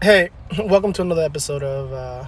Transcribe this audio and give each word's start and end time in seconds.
Hey, 0.00 0.30
welcome 0.60 0.92
to 0.92 1.02
another 1.02 1.22
episode 1.22 1.64
of 1.64 1.92
uh, 1.92 2.24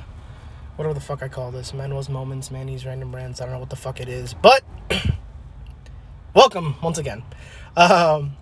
whatever 0.75 0.93
the 0.93 1.01
fuck 1.01 1.23
I 1.23 1.29
call 1.29 1.53
this. 1.53 1.73
Manuel's 1.73 2.09
Moments, 2.09 2.51
Manny's 2.51 2.85
Random 2.85 3.13
Brands. 3.13 3.41
I 3.41 3.45
don't 3.45 3.53
know 3.53 3.61
what 3.61 3.71
the 3.71 3.77
fuck 3.77 4.01
it 4.01 4.09
is, 4.09 4.35
but 4.35 4.65
welcome 6.35 6.75
once 6.83 6.99
again. 6.99 7.23
Um, 7.77 8.37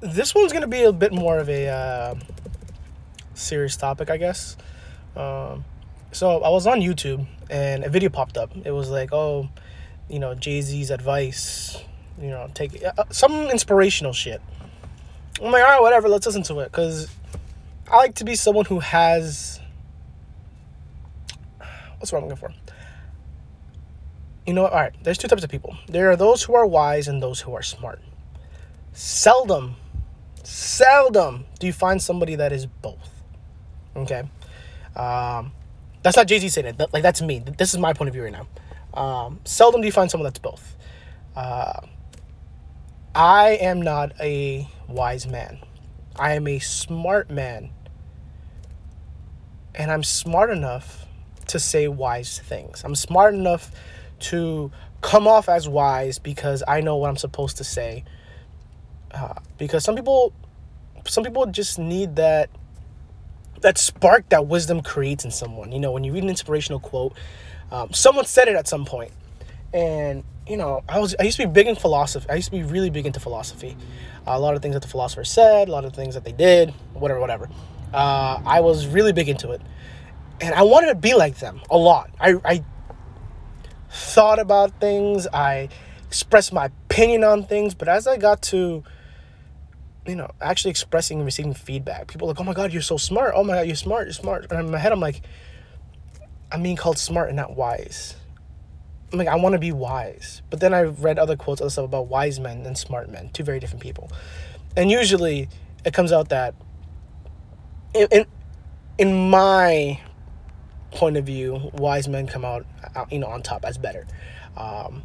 this 0.00 0.34
one's 0.34 0.52
gonna 0.52 0.66
be 0.66 0.82
a 0.82 0.92
bit 0.92 1.10
more 1.14 1.38
of 1.38 1.48
a 1.48 1.68
uh, 1.68 2.14
serious 3.32 3.78
topic, 3.78 4.10
I 4.10 4.18
guess. 4.18 4.58
Um, 5.16 5.64
so 6.10 6.42
I 6.42 6.50
was 6.50 6.66
on 6.66 6.82
YouTube 6.82 7.26
and 7.48 7.82
a 7.82 7.88
video 7.88 8.10
popped 8.10 8.36
up. 8.36 8.50
It 8.62 8.72
was 8.72 8.90
like, 8.90 9.10
oh, 9.14 9.48
you 10.06 10.18
know, 10.18 10.34
Jay 10.34 10.60
Z's 10.60 10.90
advice. 10.90 11.82
You 12.20 12.28
know, 12.28 12.50
take 12.52 12.84
uh, 12.84 13.04
some 13.08 13.48
inspirational 13.48 14.12
shit. 14.12 14.42
I'm 15.42 15.50
like, 15.50 15.64
all 15.64 15.70
right, 15.70 15.82
whatever. 15.82 16.08
Let's 16.08 16.26
listen 16.26 16.42
to 16.44 16.60
it 16.60 16.66
because 16.70 17.08
I 17.90 17.96
like 17.96 18.14
to 18.16 18.24
be 18.24 18.34
someone 18.36 18.64
who 18.64 18.78
has. 18.78 19.60
What's 21.98 22.12
what 22.12 22.22
I'm 22.22 22.28
looking 22.28 22.40
for? 22.40 22.54
You 24.46 24.54
know, 24.54 24.62
what? 24.62 24.72
all 24.72 24.80
right. 24.80 24.92
There's 25.02 25.18
two 25.18 25.28
types 25.28 25.44
of 25.44 25.50
people. 25.50 25.76
There 25.88 26.10
are 26.10 26.16
those 26.16 26.42
who 26.42 26.54
are 26.54 26.66
wise 26.66 27.08
and 27.08 27.22
those 27.22 27.40
who 27.40 27.54
are 27.54 27.62
smart. 27.62 28.00
Seldom, 28.92 29.76
seldom 30.44 31.46
do 31.58 31.66
you 31.66 31.72
find 31.72 32.00
somebody 32.00 32.36
that 32.36 32.52
is 32.52 32.66
both. 32.66 33.22
Okay, 33.96 34.22
um, 34.96 35.52
that's 36.02 36.16
not 36.16 36.26
Jay 36.26 36.38
Z 36.38 36.48
saying 36.48 36.66
it. 36.68 36.78
That- 36.78 36.92
Like 36.92 37.02
that's 37.02 37.20
me. 37.22 37.42
This 37.58 37.72
is 37.72 37.80
my 37.80 37.92
point 37.92 38.08
of 38.08 38.14
view 38.14 38.24
right 38.24 38.32
now. 38.32 38.46
Um, 39.00 39.40
seldom 39.44 39.80
do 39.80 39.86
you 39.86 39.92
find 39.92 40.10
someone 40.10 40.24
that's 40.24 40.38
both. 40.38 40.76
Uh, 41.34 41.80
I 43.14 43.50
am 43.60 43.82
not 43.82 44.12
a 44.20 44.68
wise 44.92 45.26
man. 45.26 45.58
I 46.16 46.34
am 46.34 46.46
a 46.46 46.58
smart 46.58 47.30
man. 47.30 47.70
And 49.74 49.90
I'm 49.90 50.02
smart 50.02 50.50
enough 50.50 51.06
to 51.48 51.58
say 51.58 51.88
wise 51.88 52.38
things. 52.38 52.82
I'm 52.84 52.94
smart 52.94 53.34
enough 53.34 53.70
to 54.20 54.70
come 55.00 55.26
off 55.26 55.48
as 55.48 55.68
wise 55.68 56.18
because 56.18 56.62
I 56.68 56.80
know 56.80 56.96
what 56.96 57.08
I'm 57.08 57.16
supposed 57.16 57.56
to 57.58 57.64
say. 57.64 58.04
Uh, 59.12 59.34
because 59.58 59.84
some 59.84 59.96
people, 59.96 60.32
some 61.06 61.24
people 61.24 61.46
just 61.46 61.78
need 61.78 62.16
that 62.16 62.50
that 63.62 63.78
spark 63.78 64.28
that 64.30 64.46
wisdom 64.46 64.82
creates 64.82 65.24
in 65.24 65.30
someone. 65.30 65.72
You 65.72 65.80
know, 65.80 65.92
when 65.92 66.04
you 66.04 66.12
read 66.12 66.24
an 66.24 66.28
inspirational 66.28 66.80
quote, 66.80 67.16
um, 67.70 67.92
someone 67.92 68.24
said 68.24 68.48
it 68.48 68.56
at 68.56 68.68
some 68.68 68.84
point, 68.84 69.12
and 69.72 70.24
you 70.46 70.56
know, 70.56 70.82
I 70.88 70.98
was 70.98 71.14
I 71.18 71.22
used 71.24 71.36
to 71.38 71.46
be 71.46 71.52
big 71.52 71.66
in 71.66 71.76
philosophy. 71.76 72.26
I 72.28 72.34
used 72.34 72.50
to 72.50 72.56
be 72.56 72.62
really 72.62 72.90
big 72.90 73.06
into 73.06 73.20
philosophy. 73.20 73.76
Uh, 74.26 74.32
a 74.32 74.38
lot 74.38 74.54
of 74.54 74.62
things 74.62 74.74
that 74.74 74.82
the 74.82 74.88
philosophers 74.88 75.30
said, 75.30 75.68
a 75.68 75.72
lot 75.72 75.84
of 75.84 75.94
things 75.94 76.14
that 76.14 76.24
they 76.24 76.32
did, 76.32 76.70
whatever, 76.94 77.20
whatever. 77.20 77.48
Uh, 77.92 78.40
I 78.44 78.60
was 78.60 78.86
really 78.86 79.12
big 79.12 79.28
into 79.28 79.50
it, 79.50 79.60
and 80.40 80.54
I 80.54 80.62
wanted 80.62 80.88
to 80.88 80.94
be 80.94 81.14
like 81.14 81.38
them 81.38 81.60
a 81.70 81.76
lot. 81.76 82.10
I, 82.20 82.34
I 82.44 82.64
thought 83.90 84.38
about 84.38 84.80
things. 84.80 85.26
I 85.32 85.68
expressed 86.06 86.52
my 86.52 86.66
opinion 86.66 87.24
on 87.24 87.44
things, 87.44 87.74
but 87.74 87.88
as 87.88 88.06
I 88.06 88.16
got 88.16 88.42
to 88.42 88.84
you 90.06 90.16
know, 90.16 90.28
actually 90.40 90.70
expressing 90.70 91.18
and 91.18 91.24
receiving 91.24 91.54
feedback. 91.54 92.08
People 92.08 92.26
like, 92.28 92.40
oh 92.40 92.44
my 92.44 92.54
God, 92.54 92.72
you're 92.72 92.82
so 92.82 92.96
smart. 92.96 93.34
Oh 93.36 93.44
my 93.44 93.54
God, 93.54 93.66
you're 93.66 93.76
smart, 93.76 94.06
you're 94.06 94.12
smart. 94.12 94.50
And 94.50 94.58
in 94.58 94.70
my 94.70 94.78
head, 94.78 94.92
I'm 94.92 95.00
like, 95.00 95.22
I'm 96.50 96.62
being 96.62 96.76
called 96.76 96.98
smart 96.98 97.28
and 97.28 97.36
not 97.36 97.56
wise. 97.56 98.16
I'm 99.12 99.18
like, 99.18 99.28
I 99.28 99.36
want 99.36 99.52
to 99.52 99.58
be 99.58 99.72
wise. 99.72 100.42
But 100.48 100.60
then 100.60 100.72
I 100.72 100.82
read 100.82 101.18
other 101.18 101.36
quotes, 101.36 101.60
other 101.60 101.70
stuff 101.70 101.84
about 101.84 102.08
wise 102.08 102.40
men 102.40 102.64
and 102.64 102.76
smart 102.76 103.10
men, 103.10 103.30
two 103.32 103.44
very 103.44 103.60
different 103.60 103.82
people. 103.82 104.10
And 104.76 104.90
usually 104.90 105.48
it 105.84 105.92
comes 105.92 106.12
out 106.12 106.30
that, 106.30 106.54
in, 107.94 108.08
in, 108.10 108.26
in 108.98 109.30
my 109.30 110.00
point 110.92 111.16
of 111.16 111.26
view, 111.26 111.70
wise 111.74 112.08
men 112.08 112.26
come 112.26 112.44
out, 112.44 112.64
you 113.10 113.18
know, 113.18 113.26
on 113.26 113.42
top 113.42 113.64
as 113.64 113.76
better. 113.76 114.06
Um, 114.56 115.02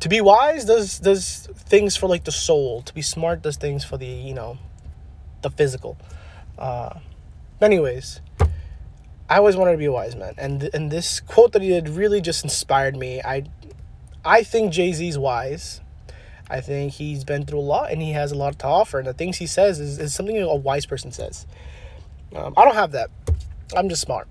to 0.00 0.08
be 0.08 0.20
wise 0.20 0.66
does 0.66 0.98
does 0.98 1.48
things 1.56 1.96
for 1.96 2.08
like 2.08 2.24
the 2.24 2.32
soul. 2.32 2.82
To 2.82 2.92
be 2.92 3.00
smart 3.00 3.40
does 3.42 3.56
things 3.56 3.84
for 3.84 3.96
the 3.96 4.06
you 4.06 4.34
know, 4.34 4.58
the 5.42 5.50
physical. 5.50 5.96
Uh, 6.58 6.98
anyways, 7.60 8.20
I 9.34 9.38
always 9.38 9.56
wanted 9.56 9.72
to 9.72 9.78
be 9.78 9.86
a 9.86 9.92
wise 9.92 10.14
man, 10.14 10.34
and 10.38 10.70
and 10.72 10.92
this 10.92 11.18
quote 11.18 11.50
that 11.52 11.62
he 11.62 11.68
did 11.68 11.88
really 11.88 12.20
just 12.20 12.44
inspired 12.44 12.94
me. 12.94 13.20
I 13.20 13.42
I 14.24 14.44
think 14.44 14.72
Jay 14.72 14.92
Z's 14.92 15.18
wise. 15.18 15.80
I 16.48 16.60
think 16.60 16.92
he's 16.92 17.24
been 17.24 17.44
through 17.44 17.58
a 17.58 17.68
lot 17.74 17.90
and 17.90 18.00
he 18.02 18.12
has 18.12 18.30
a 18.30 18.34
lot 18.34 18.58
to 18.60 18.66
offer. 18.66 18.98
And 18.98 19.08
the 19.08 19.14
things 19.14 19.38
he 19.38 19.46
says 19.46 19.80
is, 19.80 19.98
is 19.98 20.14
something 20.14 20.40
a 20.40 20.54
wise 20.54 20.84
person 20.84 21.10
says. 21.10 21.46
Um, 22.34 22.52
I 22.56 22.64
don't 22.64 22.74
have 22.74 22.92
that. 22.92 23.10
I'm 23.74 23.88
just 23.88 24.02
smart. 24.02 24.28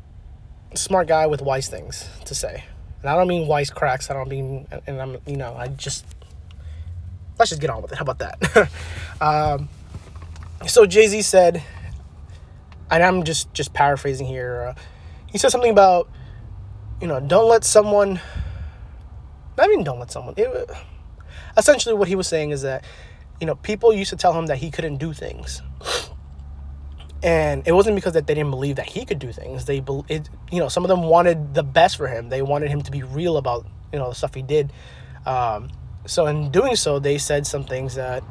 Smart 0.75 1.07
guy 1.07 1.25
with 1.25 1.41
wise 1.41 1.67
things 1.67 2.07
to 2.25 2.35
say. 2.35 2.63
And 3.01 3.09
I 3.09 3.15
don't 3.15 3.27
mean 3.27 3.47
wise 3.47 3.71
cracks. 3.71 4.11
I 4.11 4.13
don't 4.13 4.29
mean, 4.29 4.67
and 4.85 5.01
I'm, 5.01 5.17
you 5.25 5.37
know, 5.37 5.55
I 5.55 5.67
just, 5.69 6.05
let's 7.39 7.49
just 7.49 7.61
get 7.61 7.71
on 7.71 7.81
with 7.81 7.91
it. 7.91 7.97
How 7.97 8.03
about 8.03 8.19
that? 8.19 8.69
um, 9.21 9.69
so 10.67 10.85
Jay 10.85 11.07
Z 11.07 11.23
said, 11.23 11.63
and 12.91 13.03
I'm 13.03 13.23
just 13.23 13.51
just 13.53 13.73
paraphrasing 13.73 14.27
here. 14.27 14.75
Uh, 14.77 14.81
he 15.33 15.39
said 15.39 15.49
something 15.49 15.71
about, 15.71 16.09
you 17.01 17.07
know, 17.07 17.19
don't 17.19 17.49
let 17.49 17.65
someone. 17.65 18.21
I 19.57 19.67
mean, 19.67 19.83
don't 19.83 19.99
let 19.99 20.11
someone. 20.11 20.35
It, 20.37 20.69
essentially, 21.57 21.95
what 21.95 22.07
he 22.07 22.15
was 22.15 22.27
saying 22.27 22.51
is 22.51 22.61
that, 22.61 22.85
you 23.41 23.47
know, 23.47 23.55
people 23.55 23.93
used 23.93 24.11
to 24.11 24.15
tell 24.15 24.31
him 24.31 24.45
that 24.45 24.59
he 24.59 24.71
couldn't 24.71 24.97
do 24.97 25.11
things, 25.11 25.61
and 27.23 27.67
it 27.67 27.71
wasn't 27.71 27.95
because 27.95 28.13
that 28.13 28.27
they 28.27 28.35
didn't 28.35 28.51
believe 28.51 28.75
that 28.75 28.87
he 28.87 29.05
could 29.05 29.19
do 29.19 29.31
things. 29.31 29.65
They, 29.65 29.83
it, 30.07 30.29
you 30.51 30.59
know, 30.59 30.69
some 30.69 30.83
of 30.83 30.89
them 30.89 31.01
wanted 31.01 31.55
the 31.55 31.63
best 31.63 31.97
for 31.97 32.07
him. 32.07 32.29
They 32.29 32.43
wanted 32.43 32.69
him 32.69 32.81
to 32.83 32.91
be 32.91 33.01
real 33.01 33.37
about, 33.37 33.65
you 33.91 33.99
know, 33.99 34.09
the 34.09 34.15
stuff 34.15 34.35
he 34.35 34.43
did. 34.43 34.71
Um, 35.25 35.71
so 36.05 36.27
in 36.27 36.51
doing 36.51 36.75
so, 36.75 36.99
they 36.99 37.17
said 37.17 37.47
some 37.47 37.63
things 37.63 37.95
that 37.95 38.23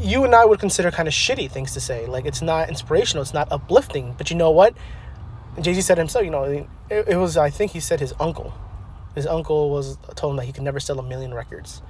you 0.00 0.24
and 0.24 0.34
I 0.34 0.44
would 0.44 0.58
consider 0.58 0.90
kind 0.90 1.06
of 1.06 1.14
shitty 1.14 1.50
things 1.50 1.74
to 1.74 1.80
say. 1.80 2.06
Like 2.06 2.24
it's 2.24 2.42
not 2.42 2.68
inspirational, 2.68 3.22
it's 3.22 3.34
not 3.34 3.50
uplifting. 3.52 4.14
But 4.18 4.30
you 4.30 4.36
know 4.36 4.50
what? 4.50 4.74
Jay 5.60 5.74
Z 5.74 5.82
said 5.82 5.98
himself. 5.98 6.24
You 6.24 6.30
know, 6.30 6.44
it, 6.44 6.66
it 7.08 7.16
was. 7.16 7.36
I 7.36 7.50
think 7.50 7.72
he 7.72 7.80
said 7.80 8.00
his 8.00 8.14
uncle. 8.18 8.52
His 9.14 9.26
uncle 9.26 9.70
was 9.70 9.98
told 10.14 10.32
him 10.32 10.36
that 10.38 10.46
he 10.46 10.52
could 10.52 10.62
never 10.62 10.80
sell 10.80 10.98
a 10.98 11.02
million 11.02 11.34
records, 11.34 11.82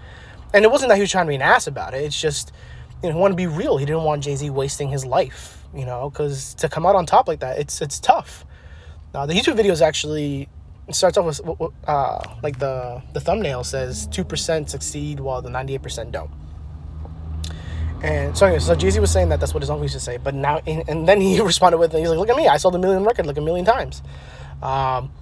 and 0.53 0.65
it 0.65 0.71
wasn't 0.71 0.89
that 0.89 0.97
he 0.97 1.03
was 1.03 1.11
trying 1.11 1.27
to 1.27 1.31
be 1.31 1.37
an 1.37 1.43
ass 1.43 1.67
about 1.67 1.95
it. 1.95 2.03
It's 2.05 2.21
just, 2.21 2.53
you 3.03 3.09
know, 3.09 3.15
he 3.15 3.21
wanted 3.21 3.35
to 3.35 3.37
be 3.37 3.47
real. 3.47 3.77
He 3.77 3.87
didn't 3.87 4.03
want 4.03 4.25
Jay 4.25 4.35
Z 4.35 4.51
wasting 4.51 4.89
his 4.89 5.05
life. 5.05 5.65
You 5.75 5.87
know, 5.87 6.11
because 6.11 6.55
to 6.55 6.69
come 6.69 6.85
out 6.85 6.97
on 6.97 7.07
top 7.07 7.29
like 7.29 7.41
that, 7.41 7.59
it's 7.59 7.81
it's 7.81 7.99
tough. 7.99 8.45
Now 9.15 9.27
the 9.27 9.35
YouTube 9.35 9.57
video 9.57 9.73
is 9.73 9.83
actually 9.83 10.49
starts 10.91 11.17
off 11.17 11.27
with 11.27 11.73
uh, 11.87 12.21
like 12.43 12.59
the 12.59 13.03
the 13.13 13.21
thumbnail 13.21 13.65
says 13.65 14.07
two 14.09 14.25
percent 14.25 14.69
succeed 14.69 15.21
while 15.21 15.41
the 15.41 15.51
ninety 15.51 15.75
eight 15.75 15.83
percent 15.83 16.13
don't. 16.13 16.31
And 18.03 18.37
so, 18.37 18.47
anyway, 18.47 18.59
so 18.59 18.75
Jay 18.75 18.91
Z 18.91 18.99
was 18.99 19.13
saying 19.13 19.29
that 19.29 19.39
that's 19.39 19.55
what 19.55 19.63
his 19.63 19.71
uncle 19.71 19.85
used 19.85 19.95
to 19.95 20.01
say, 20.01 20.17
but 20.17 20.35
now, 20.35 20.61
and, 20.67 21.09
then 21.09 21.21
he 21.21 21.41
responded 21.43 21.79
with, 21.79 21.93
he's 21.93 22.09
like, 22.09 22.19
"Look 22.19 22.31
at 22.31 22.37
me, 22.37 22.49
I 22.49 22.57
sold 22.57 22.75
a 22.75 22.79
million 22.79 23.05
record 23.05 23.27
like 23.27 23.39
a 23.39 23.41
million 23.41 23.65
times." 23.65 24.03
Um, 24.61 25.13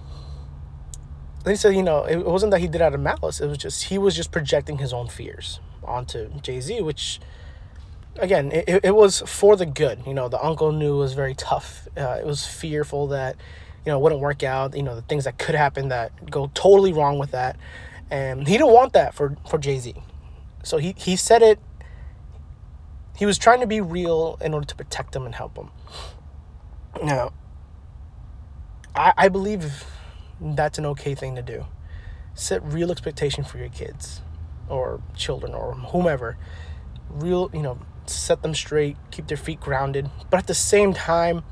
then 1.45 1.53
he 1.53 1.57
said, 1.57 1.75
you 1.75 1.83
know, 1.83 2.05
it, 2.05 2.25
wasn't 2.25 2.53
that 2.53 2.61
he 2.61 2.69
did 2.69 2.81
out 2.81 2.95
of 2.95 3.01
malice; 3.01 3.41
it 3.41 3.47
was 3.47 3.59
just 3.59 3.85
he 3.85 3.99
was 3.99 4.17
just 4.17 4.33
projecting 4.33 4.79
his 4.79 4.95
own 4.95 5.09
fears 5.09 5.61
onto 5.85 6.31
Jay 6.41 6.61
Z, 6.61 6.81
which, 6.81 7.21
again, 8.17 8.51
it, 8.51 8.81
it 8.83 8.95
was 8.95 9.21
for 9.27 9.57
the 9.57 9.67
good. 9.67 10.01
You 10.07 10.15
know, 10.15 10.31
the 10.31 10.43
uncle 10.43 10.73
knew 10.73 10.95
it 10.95 10.99
was 10.99 11.13
very 11.13 11.35
tough. 11.35 11.87
Uh, 11.99 12.17
it 12.19 12.25
was 12.25 12.47
fearful 12.47 13.09
that, 13.09 13.37
you 13.85 13.93
know, 13.93 13.99
it 13.99 14.03
wouldn't 14.03 14.23
work 14.23 14.43
out. 14.43 14.75
You 14.75 14.83
know, 14.83 14.95
the 14.95 15.03
things 15.03 15.25
that 15.25 15.39
could 15.39 15.55
happen 15.55 15.89
that 15.89 16.31
go 16.31 16.51
totally 16.55 16.95
wrong 16.95 17.19
with 17.19 17.33
that, 17.33 17.57
and 18.11 18.49
he 18.49 18.57
didn't 18.57 18.73
want 18.73 18.95
that 18.95 19.13
for 19.15 19.37
for 19.51 19.59
Jay 19.59 19.79
Z. 19.79 19.95
So 20.63 20.79
he 20.79 20.95
he 20.97 21.17
said 21.17 21.43
it 21.43 21.59
he 23.17 23.27
was 23.27 23.39
trying 23.39 23.61
to 23.61 23.67
be 23.67 23.81
real 23.81 24.39
in 24.41 24.55
order 24.55 24.67
to 24.67 24.75
protect 24.75 25.13
them 25.13 25.27
and 25.27 25.35
help 25.35 25.55
them. 25.55 25.71
Now, 27.03 27.33
I, 28.95 29.13
I 29.17 29.29
believe 29.29 29.85
that's 30.41 30.79
an 30.79 30.87
okay 30.87 31.15
thing 31.15 31.37
to 31.37 31.43
do. 31.43 31.67
Set 32.35 32.63
real 32.65 32.91
expectation 32.91 33.45
for 33.45 33.59
your 33.59 33.69
kids 33.69 34.23
or 34.69 35.03
children 35.17 35.55
or 35.55 35.75
whomever. 35.75 36.39
Real, 37.11 37.51
you 37.53 37.63
know, 37.63 37.79
set 38.07 38.43
them 38.43 38.55
straight, 38.55 38.97
keep 39.11 39.27
their 39.27 39.37
feet 39.37 39.61
grounded, 39.61 40.11
but 40.31 40.39
at 40.39 40.47
the 40.47 40.55
same 40.55 40.93
time, 40.93 41.43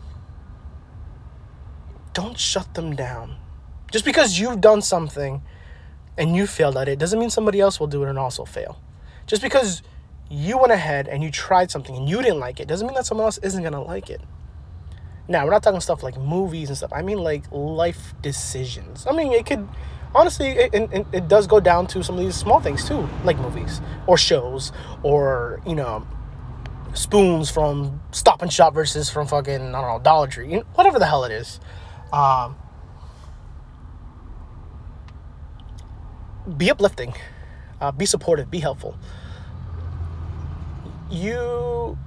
don't 2.12 2.38
shut 2.38 2.74
them 2.74 2.96
down. 2.96 3.36
Just 3.90 4.04
because 4.04 4.38
you've 4.38 4.60
done 4.60 4.82
something 4.82 5.42
and 6.16 6.34
you 6.34 6.46
failed 6.46 6.76
at 6.76 6.88
it 6.88 6.98
doesn't 6.98 7.18
mean 7.18 7.30
somebody 7.30 7.60
else 7.60 7.78
will 7.78 7.86
do 7.86 8.02
it 8.02 8.08
and 8.08 8.18
also 8.18 8.44
fail. 8.44 8.80
Just 9.26 9.42
because 9.42 9.82
you 10.30 10.58
went 10.58 10.72
ahead 10.72 11.08
and 11.08 11.22
you 11.22 11.30
tried 11.30 11.70
something 11.70 11.96
and 11.96 12.08
you 12.08 12.20
didn't 12.22 12.40
like 12.40 12.60
it 12.60 12.68
doesn't 12.68 12.86
mean 12.86 12.94
that 12.94 13.06
someone 13.06 13.24
else 13.24 13.38
isn't 13.38 13.62
gonna 13.62 13.82
like 13.82 14.10
it. 14.10 14.20
Now 15.26 15.44
we're 15.44 15.50
not 15.50 15.62
talking 15.62 15.80
stuff 15.80 16.02
like 16.02 16.18
movies 16.18 16.68
and 16.68 16.76
stuff. 16.76 16.92
I 16.92 17.02
mean 17.02 17.18
like 17.18 17.44
life 17.50 18.14
decisions. 18.20 19.06
I 19.08 19.12
mean 19.12 19.32
it 19.32 19.46
could 19.46 19.66
honestly 20.14 20.48
it, 20.48 20.74
it, 20.74 21.06
it 21.12 21.28
does 21.28 21.46
go 21.46 21.60
down 21.60 21.86
to 21.88 22.02
some 22.02 22.18
of 22.18 22.24
these 22.24 22.36
small 22.36 22.60
things 22.60 22.86
too, 22.86 23.08
like 23.24 23.38
movies 23.38 23.80
or 24.06 24.18
shows 24.18 24.72
or 25.02 25.62
you 25.66 25.74
know 25.74 26.06
spoons 26.94 27.50
from 27.50 28.00
Stop 28.12 28.42
and 28.42 28.52
Shop 28.52 28.74
versus 28.74 29.10
from 29.10 29.26
fucking 29.26 29.74
I 29.74 29.80
don't 29.80 29.98
know 29.98 30.00
Dollar 30.02 30.26
Tree, 30.26 30.50
you 30.50 30.56
know, 30.58 30.64
whatever 30.74 30.98
the 30.98 31.06
hell 31.06 31.24
it 31.24 31.32
is. 31.32 31.60
Um, 32.12 32.56
be 36.56 36.70
uplifting, 36.70 37.14
uh, 37.80 37.92
be 37.92 38.06
supportive, 38.06 38.50
be 38.50 38.60
helpful. 38.60 38.98
You, 41.10 41.98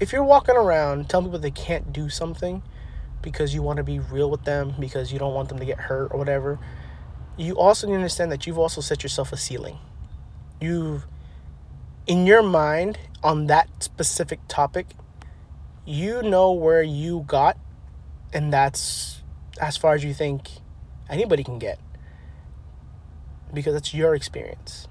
if 0.00 0.12
you're 0.12 0.24
walking 0.24 0.56
around 0.56 1.08
telling 1.08 1.26
people 1.26 1.38
they 1.38 1.50
can't 1.50 1.92
do 1.92 2.08
something 2.08 2.62
because 3.22 3.54
you 3.54 3.62
want 3.62 3.76
to 3.76 3.84
be 3.84 3.98
real 3.98 4.30
with 4.30 4.44
them, 4.44 4.74
because 4.78 5.12
you 5.12 5.18
don't 5.18 5.34
want 5.34 5.48
them 5.48 5.58
to 5.58 5.64
get 5.64 5.78
hurt 5.78 6.10
or 6.12 6.18
whatever, 6.18 6.58
you 7.36 7.54
also 7.58 7.86
need 7.86 7.92
to 7.92 7.98
understand 7.98 8.32
that 8.32 8.46
you've 8.46 8.58
also 8.58 8.80
set 8.80 9.02
yourself 9.02 9.32
a 9.32 9.36
ceiling. 9.36 9.78
You've, 10.60 11.06
in 12.06 12.26
your 12.26 12.42
mind, 12.42 12.98
on 13.22 13.46
that 13.46 13.68
specific 13.82 14.40
topic, 14.48 14.88
you 15.86 16.22
know 16.22 16.52
where 16.52 16.82
you 16.82 17.24
got, 17.26 17.56
and 18.32 18.52
that's 18.52 19.22
as 19.60 19.76
far 19.76 19.94
as 19.94 20.04
you 20.04 20.14
think 20.14 20.48
anybody 21.08 21.44
can 21.44 21.58
get 21.58 21.78
because 23.52 23.74
that's 23.74 23.92
your 23.92 24.14
experience. 24.14 24.86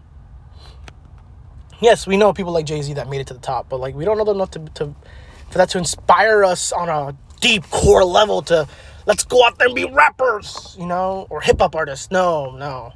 Yes, 1.80 2.06
we 2.06 2.18
know 2.18 2.34
people 2.34 2.52
like 2.52 2.66
Jay 2.66 2.82
Z 2.82 2.94
that 2.94 3.10
made 3.10 3.22
it 3.22 3.28
to 3.28 3.34
the 3.34 3.40
top, 3.40 3.70
but 3.70 3.80
like 3.80 3.96
we 3.96 4.06
don't 4.06 4.18
know 4.18 4.26
them 4.26 4.36
enough 4.36 4.52
to, 4.52 4.60
to 4.76 4.96
for 5.50 5.58
that 5.58 5.70
to 5.70 5.78
inspire 5.78 6.44
us 6.44 6.72
on 6.72 6.90
a 6.90 7.16
deep 7.40 7.70
core 7.70 8.04
level 8.04 8.42
to 8.44 8.68
let's 9.06 9.24
go 9.24 9.46
out 9.46 9.58
there 9.58 9.68
and 9.68 9.76
be 9.76 9.86
rappers, 9.86 10.76
you 10.80 10.86
know, 10.86 11.26
or 11.30 11.42
hip 11.42 11.60
hop 11.60 11.76
artists. 11.76 12.12
No, 12.12 12.52
no. 12.52 12.94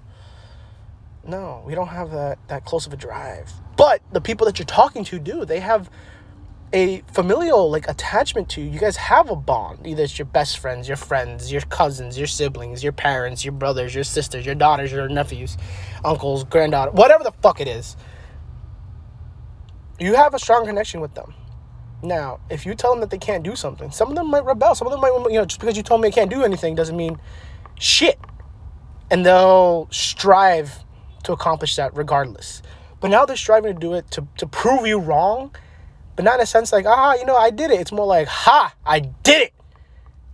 No, 1.25 1.63
we 1.65 1.74
don't 1.74 1.88
have 1.88 2.12
that 2.12 2.38
that 2.50 2.65
close 2.65 2.85
of 2.85 2.94
a 2.94 2.97
drive. 2.97 3.51
But 3.77 4.01
the 4.12 4.21
people 4.21 4.45
that 4.45 4.59
you're 4.59 4.65
talking 4.65 5.03
to 5.06 5.19
do. 5.19 5.45
They 5.45 5.62
have 5.62 5.89
a 6.74 7.01
familial 7.13 7.69
like 7.71 7.88
attachment 7.88 8.50
to 8.50 8.62
you. 8.62 8.69
You 8.69 8.80
guys 8.80 8.97
have 8.97 9.30
a 9.30 9.35
bond. 9.35 9.85
Either 9.88 10.03
it's 10.03 10.19
your 10.19 10.25
best 10.25 10.57
friends, 10.59 10.88
your 10.88 10.97
friends, 10.97 11.51
your 11.51 11.62
cousins, 11.62 12.18
your 12.18 12.27
siblings, 12.27 12.83
your 12.83 12.91
parents, 12.91 13.45
your 13.45 13.53
brothers, 13.53 13.95
your 13.95 14.03
sisters, 14.03 14.45
your 14.45 14.56
daughters, 14.56 14.91
your 14.91 15.07
nephews, 15.07 15.57
uncles, 16.03 16.44
granddaughter, 16.44 16.91
whatever 16.91 17.24
the 17.24 17.31
fuck 17.41 17.62
it 17.62 17.68
is. 17.68 17.95
You 20.00 20.16
have 20.16 20.34
a 20.34 20.40
strong 20.40 20.66
connection 20.66 21.01
with 21.01 21.13
them. 21.13 21.34
Now, 22.01 22.40
if 22.50 22.66
you 22.66 22.75
tell 22.75 22.92
them 22.92 23.00
that 23.00 23.10
they 23.10 23.18
can't 23.18 23.44
do 23.44 23.56
something, 23.56 23.92
some 23.92 24.10
of 24.10 24.16
them 24.16 24.30
might 24.30 24.44
rebel. 24.44 24.75
Some 24.75 24.88
of 24.88 24.92
them 24.92 25.00
might, 25.00 25.13
you 25.30 25.38
know, 25.38 25.45
just 25.45 25.60
because 25.60 25.78
you 25.78 25.84
told 25.84 26.01
me 26.01 26.10
I 26.10 26.12
can't 26.12 26.30
do 26.30 26.44
anything 26.44 26.75
doesn't 26.75 26.98
mean 26.98 27.18
shit. 27.80 28.19
And 29.10 29.25
they'll 29.25 29.88
strive 29.92 30.84
to 31.24 31.31
accomplish 31.31 31.75
that 31.78 31.95
regardless. 31.95 32.62
But 33.00 33.10
now 33.12 33.25
they're 33.25 33.38
striving 33.38 33.74
to 33.74 33.80
do 33.80 33.94
it 33.94 34.10
to, 34.12 34.28
to 34.38 34.48
prove 34.48 34.86
you 34.86 35.00
wrong 35.00 35.51
but 36.16 36.25
not 36.25 36.36
in 36.36 36.42
a 36.42 36.45
sense 36.45 36.72
like 36.72 36.86
ah 36.86 37.16
you 37.16 37.25
know 37.25 37.36
I 37.36 37.50
did 37.50 37.72
it. 37.72 37.80
It's 37.80 37.92
more 37.92 38.06
like 38.06 38.28
ha 38.28 38.74
I 38.86 39.00
did 39.00 39.42
it, 39.42 39.54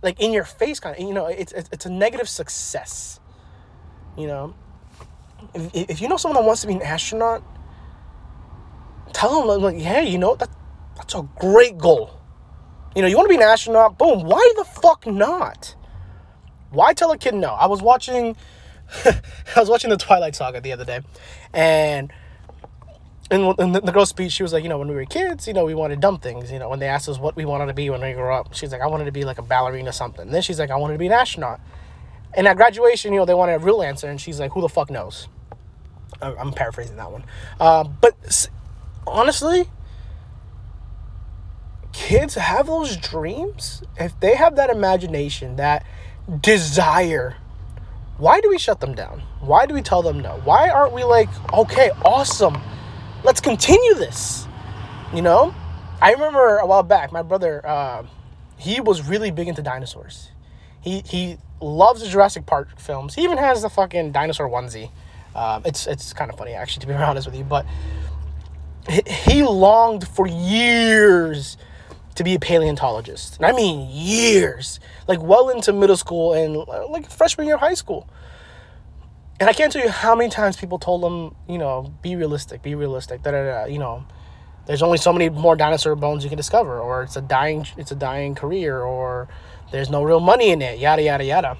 like 0.02 0.20
in 0.20 0.32
your 0.32 0.44
face 0.44 0.80
kind 0.80 0.96
of. 0.96 1.02
You 1.02 1.14
know 1.14 1.26
it's 1.26 1.52
it's, 1.52 1.68
it's 1.72 1.86
a 1.86 1.90
negative 1.90 2.28
success. 2.28 3.20
You 4.16 4.26
know, 4.26 4.54
if, 5.54 5.90
if 5.90 6.00
you 6.02 6.08
know 6.08 6.16
someone 6.16 6.40
that 6.42 6.46
wants 6.46 6.60
to 6.62 6.66
be 6.66 6.74
an 6.74 6.82
astronaut, 6.82 7.42
tell 9.20 9.46
them 9.46 9.60
like 9.60 9.76
hey 9.76 10.08
you 10.08 10.16
know 10.16 10.34
that 10.36 10.48
that's 10.96 11.14
a 11.14 11.28
great 11.38 11.76
goal. 11.76 12.18
You 12.96 13.02
know 13.02 13.08
you 13.08 13.16
want 13.16 13.26
to 13.26 13.36
be 13.36 13.36
an 13.36 13.42
astronaut. 13.42 13.98
Boom. 13.98 14.24
Why 14.24 14.52
the 14.56 14.64
fuck 14.64 15.06
not? 15.06 15.74
Why 16.70 16.94
tell 16.94 17.12
a 17.12 17.18
kid 17.18 17.34
no? 17.34 17.48
I 17.48 17.66
was 17.66 17.82
watching. 17.82 18.36
I 19.04 19.60
was 19.60 19.68
watching 19.68 19.90
the 19.90 19.96
Twilight 19.96 20.34
Saga 20.34 20.60
the 20.60 20.72
other 20.72 20.84
day, 20.84 21.00
and 21.52 22.12
the, 23.28 23.80
the 23.84 23.92
girl's 23.92 24.08
speech, 24.08 24.32
she 24.32 24.42
was 24.42 24.52
like, 24.52 24.64
you 24.64 24.68
know, 24.68 24.78
when 24.78 24.88
we 24.88 24.94
were 24.94 25.04
kids, 25.04 25.46
you 25.46 25.54
know, 25.54 25.64
we 25.64 25.74
wanted 25.74 26.00
dumb 26.00 26.18
things. 26.18 26.50
You 26.50 26.58
know, 26.58 26.68
when 26.68 26.80
they 26.80 26.88
asked 26.88 27.08
us 27.08 27.18
what 27.18 27.36
we 27.36 27.44
wanted 27.44 27.66
to 27.66 27.74
be 27.74 27.88
when 27.88 28.00
we 28.00 28.12
grew 28.12 28.32
up, 28.32 28.54
she's 28.54 28.72
like, 28.72 28.80
I 28.80 28.88
wanted 28.88 29.04
to 29.04 29.12
be 29.12 29.24
like 29.24 29.38
a 29.38 29.42
ballerina 29.42 29.90
or 29.90 29.92
something. 29.92 30.22
And 30.22 30.34
then 30.34 30.42
she's 30.42 30.58
like, 30.58 30.70
I 30.70 30.76
wanted 30.76 30.94
to 30.94 30.98
be 30.98 31.06
an 31.06 31.12
astronaut. 31.12 31.60
And 32.34 32.48
at 32.48 32.56
graduation, 32.56 33.12
you 33.12 33.20
know, 33.20 33.26
they 33.26 33.34
wanted 33.34 33.54
a 33.54 33.58
real 33.60 33.82
answer, 33.82 34.08
and 34.08 34.20
she's 34.20 34.40
like, 34.40 34.50
who 34.52 34.60
the 34.60 34.68
fuck 34.68 34.90
knows? 34.90 35.28
I'm 36.20 36.52
paraphrasing 36.52 36.96
that 36.96 37.12
one. 37.12 37.24
Uh, 37.60 37.84
but 37.84 38.16
honestly, 39.10 39.68
kids 41.92 42.34
have 42.34 42.66
those 42.66 42.96
dreams. 42.96 43.82
If 43.98 44.18
they 44.20 44.36
have 44.36 44.56
that 44.56 44.70
imagination, 44.70 45.56
that 45.56 45.84
desire, 46.40 47.36
why 48.18 48.40
do 48.40 48.48
we 48.48 48.58
shut 48.58 48.80
them 48.80 48.94
down? 48.94 49.22
Why 49.40 49.66
do 49.66 49.74
we 49.74 49.82
tell 49.82 50.02
them 50.02 50.20
no? 50.20 50.40
Why 50.44 50.68
aren't 50.68 50.92
we 50.92 51.04
like, 51.04 51.28
okay, 51.52 51.90
awesome 52.04 52.60
let's 53.24 53.40
continue 53.40 53.94
this. 53.94 54.46
You 55.14 55.22
know, 55.22 55.54
I 56.00 56.12
remember 56.12 56.58
a 56.58 56.66
while 56.66 56.82
back, 56.82 57.12
my 57.12 57.22
brother, 57.22 57.66
uh, 57.66 58.04
he 58.56 58.80
was 58.80 59.06
really 59.06 59.30
big 59.30 59.48
into 59.48 59.62
dinosaurs. 59.62 60.30
He 60.80 61.02
he 61.04 61.36
loves 61.60 62.00
the 62.00 62.08
Jurassic 62.08 62.46
Park 62.46 62.78
films. 62.78 63.14
He 63.14 63.22
even 63.22 63.38
has 63.38 63.62
the 63.62 63.70
fucking 63.70 64.12
dinosaur 64.12 64.48
onesie. 64.48 64.90
Um, 65.34 65.62
it's 65.64 65.86
it's 65.86 66.12
kind 66.12 66.30
of 66.30 66.38
funny 66.38 66.52
actually, 66.52 66.80
to 66.82 66.86
be 66.86 66.92
honest 67.10 67.26
with 67.26 67.36
you. 67.36 67.44
But 67.44 67.66
he, 68.88 69.42
longed 69.42 70.06
for 70.08 70.26
years 70.26 71.56
to 72.14 72.24
be 72.24 72.34
a 72.34 72.38
paleontologist, 72.38 73.36
and 73.36 73.46
I 73.46 73.52
mean 73.52 73.88
years, 73.90 74.80
like 75.06 75.22
well 75.22 75.48
into 75.48 75.72
middle 75.72 75.96
school 75.96 76.32
and 76.32 76.56
uh, 76.56 76.86
like 76.88 77.10
freshman 77.10 77.46
year 77.46 77.56
of 77.56 77.60
high 77.60 77.74
school. 77.74 78.08
And 79.38 79.48
I 79.48 79.54
can't 79.54 79.72
tell 79.72 79.82
you 79.82 79.88
how 79.88 80.14
many 80.14 80.28
times 80.28 80.56
people 80.56 80.78
told 80.78 81.02
him, 81.02 81.34
you 81.48 81.56
know, 81.56 81.94
be 82.02 82.14
realistic, 82.14 82.62
be 82.62 82.74
realistic. 82.74 83.22
Da, 83.22 83.30
da, 83.30 83.44
da, 83.44 83.64
you 83.64 83.78
know, 83.78 84.04
there's 84.66 84.82
only 84.82 84.98
so 84.98 85.12
many 85.12 85.30
more 85.30 85.56
dinosaur 85.56 85.96
bones 85.96 86.24
you 86.24 86.28
can 86.30 86.36
discover, 86.36 86.78
or 86.78 87.02
it's 87.02 87.16
a 87.16 87.22
dying, 87.22 87.66
it's 87.78 87.90
a 87.90 87.96
dying 87.96 88.34
career, 88.34 88.82
or 88.82 89.28
there's 89.72 89.88
no 89.88 90.02
real 90.02 90.20
money 90.20 90.50
in 90.50 90.60
it. 90.60 90.78
Yada 90.78 91.02
yada 91.02 91.24
yada. 91.24 91.56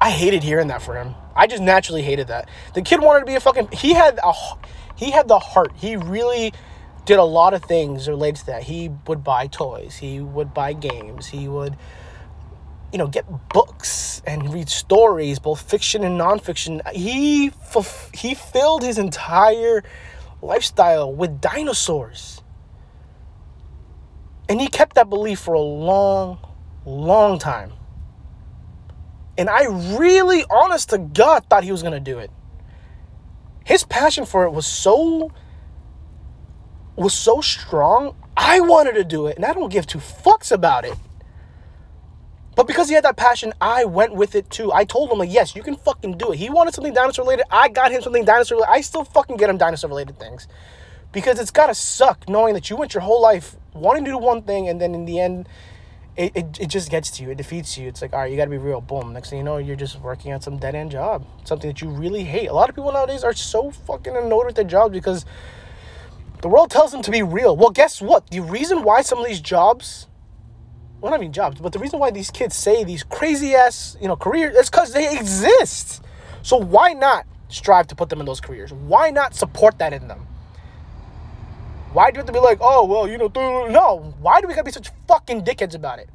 I 0.00 0.10
hated 0.10 0.42
hearing 0.42 0.66
that 0.68 0.82
for 0.82 0.96
him. 0.96 1.14
I 1.34 1.46
just 1.46 1.62
naturally 1.62 2.02
hated 2.02 2.28
that. 2.28 2.48
The 2.74 2.82
kid 2.82 3.00
wanted 3.00 3.20
to 3.20 3.26
be 3.26 3.34
a 3.34 3.40
fucking. 3.40 3.68
He 3.72 3.94
had 3.94 4.18
a, 4.22 4.32
he 4.96 5.10
had 5.10 5.28
the 5.28 5.38
heart. 5.38 5.72
He 5.76 5.96
really 5.96 6.52
did 7.04 7.18
a 7.18 7.24
lot 7.24 7.54
of 7.54 7.64
things 7.64 8.08
related 8.08 8.36
to 8.40 8.46
that. 8.46 8.62
He 8.64 8.90
would 9.06 9.24
buy 9.24 9.46
toys. 9.46 9.96
He 9.96 10.20
would 10.20 10.54
buy 10.54 10.72
games. 10.72 11.26
He 11.26 11.48
would 11.48 11.76
you 12.92 12.98
know, 12.98 13.06
get 13.06 13.24
books 13.48 14.22
and 14.26 14.52
read 14.52 14.68
stories, 14.68 15.38
both 15.38 15.60
fiction 15.68 16.04
and 16.04 16.20
nonfiction. 16.20 16.86
He 16.92 17.50
he 18.14 18.34
filled 18.34 18.82
his 18.82 18.98
entire 18.98 19.82
lifestyle 20.42 21.12
with 21.12 21.40
dinosaurs, 21.40 22.42
and 24.48 24.60
he 24.60 24.68
kept 24.68 24.94
that 24.96 25.08
belief 25.08 25.40
for 25.40 25.54
a 25.54 25.60
long, 25.60 26.38
long 26.84 27.38
time. 27.38 27.72
And 29.38 29.48
I 29.48 29.64
really, 29.96 30.44
honest 30.50 30.90
to 30.90 30.98
God, 30.98 31.44
thought 31.48 31.64
he 31.64 31.72
was 31.72 31.82
gonna 31.82 32.00
do 32.00 32.18
it. 32.18 32.30
His 33.64 33.84
passion 33.84 34.26
for 34.26 34.44
it 34.44 34.50
was 34.50 34.66
so 34.66 35.30
was 36.96 37.14
so 37.14 37.40
strong. 37.40 38.14
I 38.36 38.60
wanted 38.60 38.92
to 38.94 39.04
do 39.04 39.26
it, 39.26 39.36
and 39.36 39.44
I 39.44 39.52
don't 39.52 39.70
give 39.70 39.86
two 39.86 39.98
fucks 39.98 40.52
about 40.52 40.84
it. 40.84 40.94
But 42.54 42.66
because 42.66 42.88
he 42.88 42.94
had 42.94 43.04
that 43.04 43.16
passion, 43.16 43.54
I 43.60 43.84
went 43.84 44.14
with 44.14 44.34
it 44.34 44.50
too. 44.50 44.72
I 44.72 44.84
told 44.84 45.10
him, 45.10 45.18
like, 45.18 45.32
yes, 45.32 45.56
you 45.56 45.62
can 45.62 45.76
fucking 45.76 46.18
do 46.18 46.32
it. 46.32 46.38
He 46.38 46.50
wanted 46.50 46.74
something 46.74 46.92
dinosaur 46.92 47.24
related. 47.24 47.46
I 47.50 47.68
got 47.68 47.92
him 47.92 48.02
something 48.02 48.24
dinosaur 48.24 48.56
related. 48.56 48.72
I 48.72 48.80
still 48.82 49.04
fucking 49.04 49.38
get 49.38 49.48
him 49.48 49.56
dinosaur 49.56 49.88
related 49.88 50.18
things. 50.18 50.48
Because 51.12 51.38
it's 51.38 51.50
gotta 51.50 51.74
suck 51.74 52.28
knowing 52.28 52.54
that 52.54 52.68
you 52.68 52.76
went 52.76 52.94
your 52.94 53.02
whole 53.02 53.22
life 53.22 53.56
wanting 53.74 54.04
to 54.04 54.10
do 54.10 54.18
one 54.18 54.42
thing 54.42 54.68
and 54.68 54.80
then 54.80 54.94
in 54.94 55.06
the 55.06 55.18
end, 55.18 55.48
it, 56.16 56.36
it, 56.36 56.60
it 56.60 56.66
just 56.66 56.90
gets 56.90 57.10
to 57.12 57.22
you. 57.22 57.30
It 57.30 57.38
defeats 57.38 57.78
you. 57.78 57.88
It's 57.88 58.02
like, 58.02 58.12
all 58.12 58.20
right, 58.20 58.30
you 58.30 58.36
gotta 58.36 58.50
be 58.50 58.58
real. 58.58 58.80
Boom. 58.80 59.12
Next 59.12 59.30
thing 59.30 59.38
you 59.38 59.44
know, 59.44 59.56
you're 59.56 59.76
just 59.76 59.98
working 60.00 60.32
on 60.32 60.40
some 60.40 60.58
dead 60.58 60.74
end 60.74 60.90
job. 60.90 61.26
Something 61.44 61.70
that 61.70 61.80
you 61.80 61.88
really 61.88 62.24
hate. 62.24 62.48
A 62.48 62.52
lot 62.52 62.68
of 62.68 62.74
people 62.74 62.92
nowadays 62.92 63.24
are 63.24 63.32
so 63.32 63.70
fucking 63.70 64.16
annoyed 64.16 64.46
with 64.46 64.56
their 64.56 64.64
jobs 64.64 64.92
because 64.92 65.24
the 66.42 66.48
world 66.48 66.70
tells 66.70 66.92
them 66.92 67.02
to 67.02 67.10
be 67.10 67.22
real. 67.22 67.56
Well, 67.56 67.70
guess 67.70 68.02
what? 68.02 68.30
The 68.30 68.40
reason 68.40 68.82
why 68.82 69.02
some 69.02 69.18
of 69.18 69.26
these 69.26 69.40
jobs 69.40 70.06
well, 71.02 71.12
I 71.12 71.18
mean 71.18 71.32
jobs, 71.32 71.60
but 71.60 71.72
the 71.72 71.80
reason 71.80 71.98
why 71.98 72.12
these 72.12 72.30
kids 72.30 72.54
say 72.54 72.84
these 72.84 73.02
crazy 73.02 73.56
ass, 73.56 73.96
you 74.00 74.06
know, 74.06 74.14
careers 74.14 74.54
is 74.56 74.70
because 74.70 74.92
they 74.92 75.12
exist. 75.18 76.00
So 76.42 76.56
why 76.56 76.92
not 76.92 77.26
strive 77.48 77.88
to 77.88 77.96
put 77.96 78.08
them 78.08 78.20
in 78.20 78.26
those 78.26 78.40
careers? 78.40 78.72
Why 78.72 79.10
not 79.10 79.34
support 79.34 79.78
that 79.78 79.92
in 79.92 80.06
them? 80.06 80.28
Why 81.92 82.10
do 82.10 82.16
we 82.16 82.18
have 82.18 82.26
to 82.26 82.32
be 82.32 82.38
like, 82.38 82.58
oh, 82.60 82.86
well, 82.86 83.06
you 83.06 83.18
know, 83.18 83.28
no. 83.68 84.14
Why 84.20 84.40
do 84.40 84.48
we 84.48 84.54
gotta 84.54 84.64
be 84.64 84.72
such 84.72 84.90
fucking 85.06 85.42
dickheads 85.42 85.74
about 85.74 85.98
it? 85.98 86.08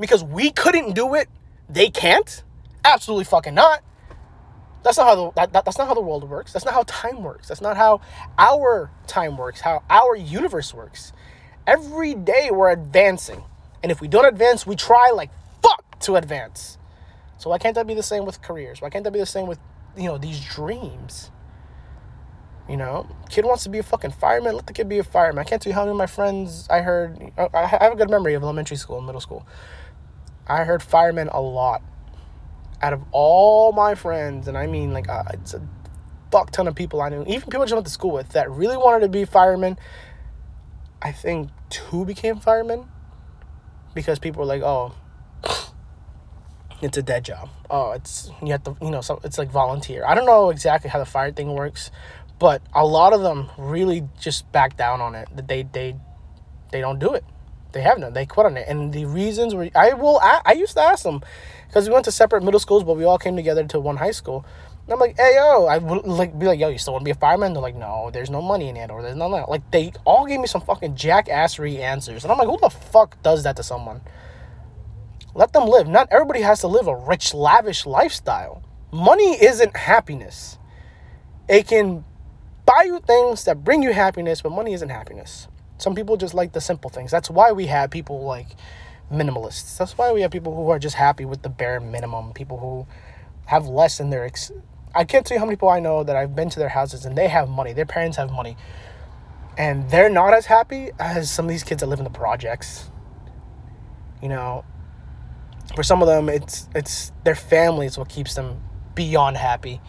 Because 0.00 0.24
we 0.24 0.50
couldn't 0.50 0.94
do 0.94 1.14
it, 1.14 1.28
they 1.68 1.88
can't? 1.88 2.42
Absolutely 2.84 3.24
fucking 3.24 3.54
not. 3.54 3.82
That's 4.82 4.96
not 4.96 5.06
how 5.06 5.14
the 5.14 5.30
that, 5.32 5.52
that, 5.52 5.64
that's 5.64 5.78
not 5.78 5.86
how 5.86 5.94
the 5.94 6.00
world 6.00 6.28
works. 6.28 6.52
That's 6.52 6.64
not 6.64 6.74
how 6.74 6.84
time 6.86 7.22
works. 7.22 7.48
That's 7.48 7.60
not 7.60 7.76
how 7.76 8.00
our 8.38 8.90
time 9.06 9.36
works, 9.36 9.60
how 9.60 9.82
our 9.90 10.16
universe 10.16 10.72
works. 10.72 11.12
Every 11.66 12.14
day 12.14 12.50
we're 12.50 12.70
advancing. 12.70 13.44
And 13.82 13.92
if 13.92 14.00
we 14.00 14.08
don't 14.08 14.24
advance, 14.24 14.66
we 14.66 14.74
try 14.76 15.10
like 15.14 15.30
fuck 15.62 16.00
to 16.00 16.16
advance. 16.16 16.78
So 17.38 17.50
why 17.50 17.58
can't 17.58 17.74
that 17.74 17.86
be 17.86 17.94
the 17.94 18.02
same 18.02 18.24
with 18.24 18.42
careers? 18.42 18.80
Why 18.80 18.90
can't 18.90 19.04
that 19.04 19.12
be 19.12 19.18
the 19.18 19.26
same 19.26 19.46
with, 19.46 19.58
you 19.96 20.04
know, 20.04 20.18
these 20.18 20.40
dreams? 20.40 21.30
You 22.70 22.76
know, 22.76 23.04
kid 23.28 23.44
wants 23.44 23.64
to 23.64 23.68
be 23.68 23.78
a 23.78 23.82
fucking 23.82 24.12
fireman. 24.12 24.54
Let 24.54 24.68
the 24.68 24.72
kid 24.72 24.88
be 24.88 25.00
a 25.00 25.02
fireman. 25.02 25.40
I 25.40 25.44
can't 25.44 25.60
tell 25.60 25.72
you 25.72 25.74
how 25.74 25.80
many 25.80 25.90
of 25.90 25.96
my 25.96 26.06
friends 26.06 26.68
I 26.70 26.82
heard. 26.82 27.18
I 27.52 27.66
have 27.66 27.94
a 27.94 27.96
good 27.96 28.08
memory 28.08 28.34
of 28.34 28.44
elementary 28.44 28.76
school 28.76 28.98
and 28.98 29.06
middle 29.06 29.20
school. 29.20 29.44
I 30.46 30.62
heard 30.62 30.80
firemen 30.80 31.28
a 31.32 31.40
lot. 31.40 31.82
Out 32.80 32.92
of 32.92 33.02
all 33.10 33.72
my 33.72 33.96
friends, 33.96 34.46
and 34.46 34.56
I 34.56 34.68
mean 34.68 34.92
like 34.92 35.08
uh, 35.08 35.24
it's 35.32 35.52
a 35.52 35.60
fuck 36.30 36.52
ton 36.52 36.68
of 36.68 36.76
people 36.76 37.02
I 37.02 37.08
knew, 37.08 37.24
even 37.26 37.42
people 37.42 37.62
I 37.62 37.64
just 37.64 37.74
went 37.74 37.86
to 37.86 37.92
school 37.92 38.12
with 38.12 38.28
that 38.30 38.48
really 38.48 38.76
wanted 38.76 39.00
to 39.00 39.08
be 39.08 39.24
firemen. 39.24 39.76
I 41.02 41.10
think 41.10 41.50
two 41.70 42.04
became 42.04 42.38
firemen 42.38 42.86
because 43.94 44.20
people 44.20 44.40
were 44.40 44.46
like, 44.46 44.62
"Oh, 44.62 44.94
it's 46.82 46.96
a 46.96 47.02
dead 47.02 47.24
job. 47.24 47.50
Oh, 47.68 47.92
it's 47.92 48.30
you 48.42 48.52
have 48.52 48.64
to, 48.64 48.76
you 48.80 48.90
know, 48.90 49.00
so 49.00 49.20
it's 49.22 49.38
like 49.38 49.50
volunteer. 49.50 50.04
I 50.06 50.14
don't 50.14 50.26
know 50.26 50.50
exactly 50.50 50.90
how 50.90 50.98
the 50.98 51.04
fire 51.04 51.30
thing 51.30 51.54
works, 51.54 51.90
but 52.40 52.62
a 52.74 52.84
lot 52.84 53.12
of 53.12 53.20
them 53.20 53.50
really 53.56 54.08
just 54.18 54.50
back 54.50 54.76
down 54.76 55.00
on 55.00 55.14
it. 55.14 55.28
That 55.36 55.46
they 55.46 55.62
they 55.62 55.94
they 56.72 56.80
don't 56.80 56.98
do 56.98 57.12
it. 57.12 57.24
They 57.72 57.82
have 57.82 57.98
none. 57.98 58.14
They 58.14 58.26
quit 58.26 58.46
on 58.46 58.56
it. 58.56 58.66
And 58.66 58.92
the 58.92 59.04
reasons 59.04 59.54
were 59.54 59.68
I 59.76 59.92
will 59.92 60.18
I, 60.20 60.40
I 60.44 60.52
used 60.54 60.72
to 60.72 60.80
ask 60.80 61.04
them 61.04 61.20
because 61.68 61.86
we 61.86 61.92
went 61.92 62.06
to 62.06 62.12
separate 62.12 62.42
middle 62.42 62.58
schools, 62.58 62.82
but 62.82 62.96
we 62.96 63.04
all 63.04 63.18
came 63.18 63.36
together 63.36 63.64
to 63.66 63.78
one 63.78 63.98
high 63.98 64.10
school. 64.10 64.44
And 64.84 64.94
I'm 64.94 64.98
like, 64.98 65.16
hey 65.18 65.34
yo, 65.36 65.66
I 65.66 65.78
would 65.78 66.06
like 66.06 66.36
be 66.36 66.46
like, 66.46 66.58
yo, 66.58 66.70
you 66.70 66.78
still 66.78 66.94
want 66.94 67.02
to 67.02 67.04
be 67.04 67.10
a 67.12 67.14
fireman? 67.14 67.52
They're 67.52 67.62
like, 67.62 67.76
no, 67.76 68.10
there's 68.10 68.30
no 68.30 68.40
money 68.40 68.70
in 68.70 68.76
it, 68.76 68.90
or 68.90 69.02
there's 69.02 69.16
none. 69.16 69.30
Like 69.30 69.70
they 69.70 69.92
all 70.06 70.26
gave 70.26 70.40
me 70.40 70.46
some 70.46 70.62
fucking 70.62 70.94
jackassery 70.94 71.78
answers, 71.78 72.24
and 72.24 72.32
I'm 72.32 72.38
like, 72.38 72.48
who 72.48 72.58
the 72.58 72.70
fuck 72.70 73.22
does 73.22 73.42
that 73.44 73.56
to 73.56 73.62
someone? 73.62 74.00
Let 75.34 75.52
them 75.52 75.68
live. 75.68 75.86
Not 75.86 76.08
everybody 76.10 76.40
has 76.40 76.60
to 76.62 76.66
live 76.66 76.88
a 76.88 76.96
rich, 76.96 77.34
lavish 77.34 77.86
lifestyle. 77.86 78.64
Money 78.90 79.40
isn't 79.40 79.76
happiness. 79.76 80.58
It 81.48 81.68
can 81.68 82.04
buy 82.70 82.84
you 82.84 83.00
things 83.00 83.44
that 83.44 83.64
bring 83.64 83.82
you 83.82 83.92
happiness, 83.92 84.42
but 84.42 84.50
money 84.50 84.72
isn't 84.72 84.90
happiness. 84.90 85.48
Some 85.78 85.94
people 85.94 86.16
just 86.16 86.34
like 86.34 86.52
the 86.52 86.60
simple 86.60 86.90
things. 86.90 87.10
That's 87.10 87.30
why 87.30 87.52
we 87.52 87.66
have 87.66 87.90
people 87.90 88.22
like 88.24 88.48
minimalists. 89.12 89.76
That's 89.78 89.96
why 89.98 90.12
we 90.12 90.20
have 90.20 90.30
people 90.30 90.54
who 90.54 90.68
are 90.70 90.78
just 90.78 90.96
happy 90.96 91.24
with 91.24 91.42
the 91.42 91.48
bare 91.48 91.80
minimum. 91.80 92.32
People 92.32 92.58
who 92.58 92.86
have 93.46 93.66
less 93.66 93.98
in 93.98 94.10
their. 94.10 94.24
Ex- 94.24 94.52
I 94.94 95.04
can't 95.04 95.26
tell 95.26 95.36
you 95.36 95.40
how 95.40 95.46
many 95.46 95.56
people 95.56 95.68
I 95.68 95.80
know 95.80 96.04
that 96.04 96.16
I've 96.16 96.36
been 96.36 96.50
to 96.50 96.58
their 96.58 96.68
houses 96.68 97.04
and 97.04 97.16
they 97.16 97.28
have 97.28 97.48
money. 97.48 97.72
Their 97.72 97.86
parents 97.86 98.16
have 98.18 98.30
money, 98.30 98.56
and 99.56 99.90
they're 99.90 100.10
not 100.10 100.34
as 100.34 100.46
happy 100.46 100.90
as 100.98 101.30
some 101.30 101.46
of 101.46 101.48
these 101.48 101.64
kids 101.64 101.80
that 101.80 101.86
live 101.86 101.98
in 101.98 102.04
the 102.04 102.10
projects. 102.10 102.90
You 104.22 104.28
know, 104.28 104.64
for 105.74 105.82
some 105.82 106.02
of 106.02 106.08
them, 106.08 106.28
it's 106.28 106.68
it's 106.74 107.12
their 107.24 107.34
family 107.34 107.86
is 107.86 107.98
what 107.98 108.08
keeps 108.08 108.34
them 108.34 108.60
beyond 108.94 109.38
happy. 109.38 109.80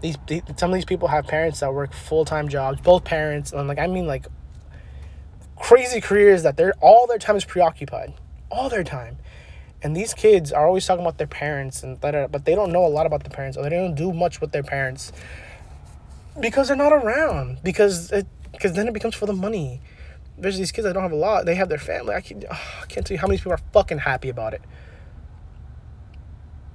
These, 0.00 0.16
some 0.56 0.70
of 0.70 0.74
these 0.74 0.84
people 0.84 1.08
have 1.08 1.26
parents 1.26 1.60
that 1.60 1.74
work 1.74 1.92
full 1.92 2.24
time 2.24 2.48
jobs, 2.48 2.80
both 2.80 3.04
parents, 3.04 3.52
and 3.52 3.66
like 3.66 3.78
I 3.78 3.86
mean 3.86 4.06
like 4.06 4.26
crazy 5.56 6.00
careers 6.00 6.42
that 6.44 6.56
they're 6.56 6.74
all 6.80 7.06
their 7.06 7.18
time 7.18 7.36
is 7.36 7.44
preoccupied, 7.44 8.14
all 8.50 8.68
their 8.68 8.84
time. 8.84 9.18
And 9.82 9.96
these 9.96 10.12
kids 10.14 10.52
are 10.52 10.66
always 10.66 10.86
talking 10.86 11.04
about 11.04 11.18
their 11.18 11.26
parents 11.26 11.82
and 11.82 12.00
that, 12.00 12.32
but 12.32 12.44
they 12.44 12.54
don't 12.54 12.72
know 12.72 12.84
a 12.84 12.88
lot 12.88 13.06
about 13.06 13.24
the 13.24 13.30
parents, 13.30 13.56
or 13.56 13.62
they 13.64 13.70
don't 13.70 13.94
do 13.94 14.12
much 14.12 14.40
with 14.40 14.52
their 14.52 14.62
parents 14.62 15.12
because 16.40 16.68
they're 16.68 16.76
not 16.76 16.92
around. 16.92 17.58
Because 17.62 18.10
it, 18.10 18.26
because 18.52 18.72
then 18.72 18.88
it 18.88 18.94
becomes 18.94 19.14
for 19.14 19.26
the 19.26 19.32
money. 19.32 19.80
There's 20.36 20.58
these 20.58 20.72
kids 20.72 20.84
that 20.84 20.94
don't 20.94 21.02
have 21.02 21.12
a 21.12 21.16
lot. 21.16 21.46
They 21.46 21.56
have 21.56 21.68
their 21.68 21.78
family. 21.78 22.14
I 22.14 22.20
can't, 22.20 22.44
oh, 22.50 22.72
I 22.82 22.86
can't 22.86 23.06
tell 23.06 23.14
you 23.14 23.20
how 23.20 23.26
many 23.26 23.38
people 23.38 23.52
are 23.52 23.60
fucking 23.72 23.98
happy 23.98 24.28
about 24.28 24.54
it. 24.54 24.62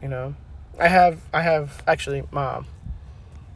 You 0.02 0.10
know, 0.10 0.36
I 0.78 0.90
have 0.90 1.22
I 1.34 1.42
have 1.42 1.82
actually 1.88 2.24
my 2.32 2.62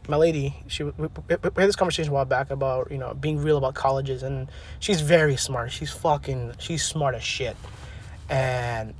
my 0.07 0.17
lady. 0.17 0.55
She 0.67 0.83
we, 0.83 0.91
we, 0.97 1.09
had 1.29 1.53
this 1.55 1.75
conversation 1.75 2.11
a 2.11 2.13
while 2.13 2.25
back 2.25 2.49
about 2.49 2.91
you 2.91 2.97
know 2.97 3.13
being 3.13 3.37
real 3.41 3.57
about 3.57 3.75
colleges, 3.75 4.23
and 4.23 4.49
she's 4.79 5.01
very 5.01 5.35
smart. 5.35 5.71
She's 5.71 5.91
fucking 5.91 6.53
she's 6.59 6.83
smart 6.83 7.15
as 7.15 7.23
shit, 7.23 7.55
and 8.29 8.93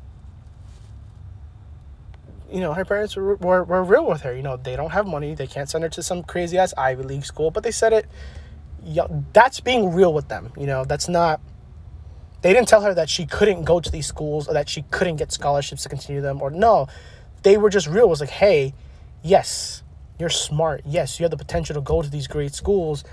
you 2.51 2.61
know, 2.61 2.73
her 2.73 2.85
parents 2.85 3.13
were, 3.17 3.35
were, 3.35 3.65
were 3.65 3.83
real 3.83 4.07
with 4.07 4.21
her. 4.21 4.33
You 4.33 4.41
know, 4.41 4.55
they 4.55 4.77
don't 4.77 4.91
have 4.91 5.05
money. 5.05 5.35
They 5.35 5.47
can't 5.47 5.69
send 5.69 5.83
her 5.83 5.89
to 5.89 6.01
some 6.01 6.23
crazy 6.23 6.57
ass 6.57 6.73
Ivy 6.77 7.03
League 7.03 7.25
school, 7.25 7.51
but 7.51 7.61
they 7.63 7.71
said 7.71 7.91
it. 7.91 8.05
Yeah, 8.81 9.07
that's 9.33 9.59
being 9.59 9.93
real 9.93 10.13
with 10.13 10.29
them. 10.29 10.53
You 10.57 10.65
know, 10.65 10.85
that's 10.85 11.09
not. 11.09 11.41
They 12.41 12.53
didn't 12.53 12.69
tell 12.69 12.81
her 12.81 12.93
that 12.93 13.09
she 13.09 13.25
couldn't 13.25 13.65
go 13.65 13.81
to 13.81 13.91
these 13.91 14.07
schools 14.07 14.47
or 14.47 14.53
that 14.53 14.69
she 14.69 14.83
couldn't 14.83 15.17
get 15.17 15.33
scholarships 15.33 15.83
to 15.83 15.89
continue 15.89 16.21
them, 16.21 16.41
or 16.41 16.49
no 16.49 16.87
they 17.43 17.57
were 17.57 17.69
just 17.69 17.87
real. 17.87 18.05
It 18.05 18.09
was 18.09 18.19
like, 18.19 18.29
hey, 18.29 18.73
yes, 19.23 19.83
you're 20.19 20.29
smart. 20.29 20.81
Yes, 20.85 21.19
you 21.19 21.23
have 21.23 21.31
the 21.31 21.37
potential 21.37 21.75
to 21.75 21.81
go 21.81 22.01
to 22.01 22.09
these 22.09 22.27
great 22.27 22.53
schools, 22.53 23.03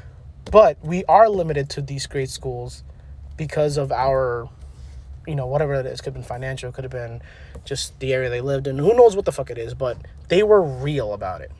but 0.51 0.79
we 0.83 1.05
are 1.05 1.29
limited 1.29 1.69
to 1.71 1.83
these 1.83 2.07
great 2.07 2.31
schools 2.31 2.83
because 3.37 3.77
of 3.77 3.93
our, 3.93 4.49
you 5.27 5.35
know, 5.35 5.47
whatever 5.47 5.75
it 5.75 5.87
is. 5.87 6.01
Could 6.01 6.07
have 6.07 6.15
been 6.15 6.23
financial, 6.23 6.73
could 6.73 6.85
have 6.85 6.91
been 6.91 7.21
just 7.65 7.99
the 8.01 8.15
area 8.15 8.31
they 8.31 8.41
lived 8.41 8.67
in. 8.67 8.79
Who 8.79 8.95
knows 8.95 9.17
what 9.17 9.25
the 9.25 9.33
fuck 9.33 9.51
it 9.51 9.59
is, 9.59 9.75
but 9.75 9.99
they 10.29 10.43
were 10.43 10.63
real 10.63 11.13
about 11.13 11.41
it. 11.41 11.53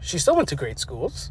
She 0.00 0.18
still 0.18 0.36
went 0.36 0.48
to 0.48 0.56
great 0.56 0.78
schools. 0.78 1.30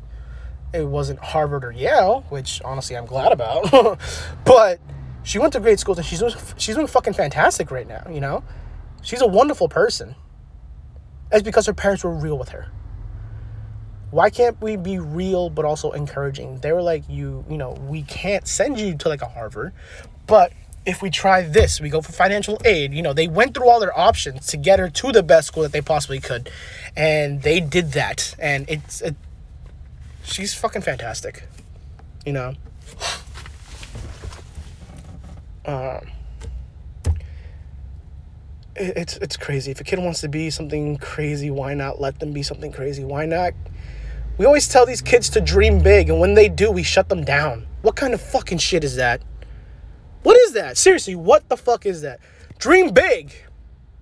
It 0.73 0.87
wasn't 0.87 1.19
Harvard 1.19 1.63
or 1.63 1.71
Yale, 1.71 2.25
which 2.29 2.61
honestly 2.63 2.97
I'm 2.97 3.05
glad 3.05 3.31
about. 3.31 3.99
but 4.45 4.79
she 5.23 5.39
went 5.39 5.53
to 5.53 5.59
great 5.59 5.79
schools 5.79 5.97
and 5.97 6.05
she's 6.05 6.21
she's 6.57 6.75
doing 6.75 6.87
fucking 6.87 7.13
fantastic 7.13 7.71
right 7.71 7.87
now, 7.87 8.05
you 8.09 8.19
know? 8.19 8.43
She's 9.01 9.21
a 9.21 9.27
wonderful 9.27 9.69
person. 9.69 10.15
It's 11.31 11.43
because 11.43 11.65
her 11.65 11.73
parents 11.73 12.03
were 12.03 12.13
real 12.13 12.37
with 12.37 12.49
her. 12.49 12.71
Why 14.11 14.29
can't 14.29 14.61
we 14.61 14.77
be 14.77 14.99
real 14.99 15.49
but 15.49 15.65
also 15.65 15.91
encouraging? 15.91 16.59
They 16.59 16.71
were 16.71 16.81
like, 16.81 17.03
you, 17.09 17.43
you 17.49 17.57
know, 17.57 17.71
we 17.71 18.03
can't 18.03 18.47
send 18.47 18.79
you 18.79 18.95
to 18.95 19.09
like 19.09 19.21
a 19.21 19.27
Harvard, 19.27 19.73
but 20.27 20.53
if 20.85 21.01
we 21.01 21.09
try 21.09 21.41
this, 21.41 21.81
we 21.81 21.89
go 21.89 22.01
for 22.01 22.11
financial 22.11 22.61
aid. 22.63 22.93
You 22.93 23.01
know, 23.01 23.11
they 23.11 23.27
went 23.27 23.55
through 23.55 23.67
all 23.67 23.79
their 23.79 23.97
options 23.97 24.47
to 24.47 24.57
get 24.57 24.79
her 24.79 24.89
to 24.89 25.11
the 25.11 25.23
best 25.23 25.47
school 25.47 25.63
that 25.63 25.71
they 25.71 25.81
possibly 25.81 26.19
could, 26.19 26.49
and 26.95 27.41
they 27.41 27.59
did 27.59 27.93
that. 27.93 28.35
And 28.39 28.69
it's, 28.69 29.01
it, 29.01 29.15
she's 30.23 30.53
fucking 30.53 30.83
fantastic. 30.83 31.43
You 32.25 32.33
know. 32.33 32.53
Um 35.67 36.05
it's 38.75 39.17
it's 39.17 39.37
crazy. 39.37 39.71
If 39.71 39.79
a 39.79 39.83
kid 39.83 39.99
wants 39.99 40.21
to 40.21 40.27
be 40.27 40.49
something 40.49 40.97
crazy, 40.97 41.49
why 41.49 41.73
not 41.73 42.01
let 42.01 42.19
them 42.19 42.33
be 42.33 42.43
something 42.43 42.71
crazy? 42.71 43.03
Why 43.03 43.25
not? 43.25 43.53
We 44.37 44.45
always 44.45 44.67
tell 44.67 44.85
these 44.85 45.01
kids 45.01 45.29
to 45.29 45.41
dream 45.41 45.81
big, 45.81 46.09
and 46.09 46.19
when 46.19 46.33
they 46.33 46.49
do, 46.49 46.69
we 46.69 46.83
shut 46.83 47.07
them 47.07 47.23
down. 47.23 47.67
What 47.81 47.95
kind 47.95 48.13
of 48.13 48.21
fucking 48.21 48.57
shit 48.57 48.83
is 48.83 48.95
that? 48.97 49.21
What 50.23 50.37
is 50.37 50.53
that? 50.53 50.77
Seriously, 50.77 51.15
what 51.15 51.47
the 51.47 51.55
fuck 51.55 51.85
is 51.85 52.01
that? 52.01 52.19
Dream 52.57 52.91
big, 52.91 53.31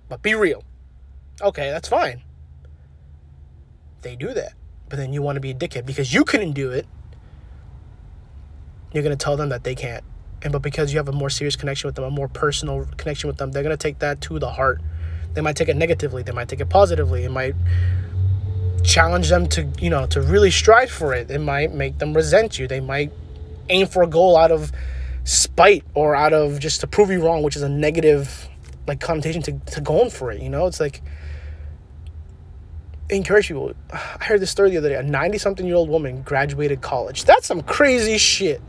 but 0.08 0.22
be 0.22 0.34
real. 0.34 0.64
Okay, 1.40 1.70
that's 1.70 1.88
fine. 1.88 2.22
They 4.02 4.16
do 4.16 4.34
that. 4.34 4.54
But 4.88 4.96
then 4.96 5.12
you 5.12 5.22
want 5.22 5.36
to 5.36 5.40
be 5.40 5.50
a 5.50 5.54
dickhead 5.54 5.86
because 5.86 6.12
you 6.12 6.24
couldn't 6.24 6.52
do 6.52 6.70
it. 6.70 6.86
You're 8.92 9.02
going 9.02 9.16
to 9.16 9.22
tell 9.22 9.36
them 9.36 9.48
that 9.48 9.64
they 9.64 9.74
can't 9.74 10.04
and 10.44 10.52
but 10.52 10.62
because 10.62 10.92
you 10.92 10.98
have 10.98 11.08
a 11.08 11.12
more 11.12 11.30
serious 11.30 11.56
connection 11.56 11.88
with 11.88 11.96
them 11.96 12.04
a 12.04 12.10
more 12.10 12.28
personal 12.28 12.86
connection 12.98 13.26
with 13.26 13.38
them 13.38 13.50
they're 13.50 13.62
going 13.62 13.76
to 13.76 13.82
take 13.82 13.98
that 13.98 14.20
to 14.20 14.38
the 14.38 14.50
heart. 14.50 14.80
They 15.32 15.40
might 15.40 15.56
take 15.56 15.68
it 15.68 15.76
negatively 15.76 16.22
they 16.22 16.32
might 16.32 16.48
take 16.48 16.60
it 16.60 16.68
positively 16.68 17.24
it 17.24 17.30
might 17.30 17.54
challenge 18.84 19.30
them 19.30 19.48
to 19.48 19.66
you 19.80 19.90
know 19.90 20.06
to 20.06 20.20
really 20.20 20.50
strive 20.50 20.90
for 20.90 21.14
it. 21.14 21.30
It 21.30 21.40
might 21.40 21.72
make 21.72 21.98
them 21.98 22.14
resent 22.14 22.58
you. 22.58 22.68
They 22.68 22.80
might 22.80 23.10
aim 23.70 23.86
for 23.86 24.02
a 24.02 24.06
goal 24.06 24.36
out 24.36 24.52
of 24.52 24.70
spite 25.24 25.84
or 25.94 26.14
out 26.14 26.34
of 26.34 26.60
just 26.60 26.82
to 26.82 26.86
prove 26.86 27.10
you 27.10 27.24
wrong 27.24 27.42
which 27.42 27.56
is 27.56 27.62
a 27.62 27.68
negative 27.68 28.46
like 28.86 29.00
connotation 29.00 29.40
to, 29.40 29.52
to 29.60 29.80
going 29.80 30.10
for 30.10 30.30
it 30.30 30.42
you 30.42 30.50
know? 30.50 30.66
It's 30.66 30.80
like 30.80 31.00
encourage 33.10 33.48
people 33.48 33.72
i 33.92 34.24
heard 34.24 34.40
this 34.40 34.50
story 34.50 34.70
the 34.70 34.78
other 34.78 34.90
day 34.90 34.94
a 34.96 35.02
90 35.02 35.38
something 35.38 35.66
year 35.66 35.76
old 35.76 35.88
woman 35.88 36.22
graduated 36.22 36.82
college. 36.82 37.24
That's 37.24 37.46
some 37.46 37.62
crazy 37.62 38.18
shit 38.18 38.60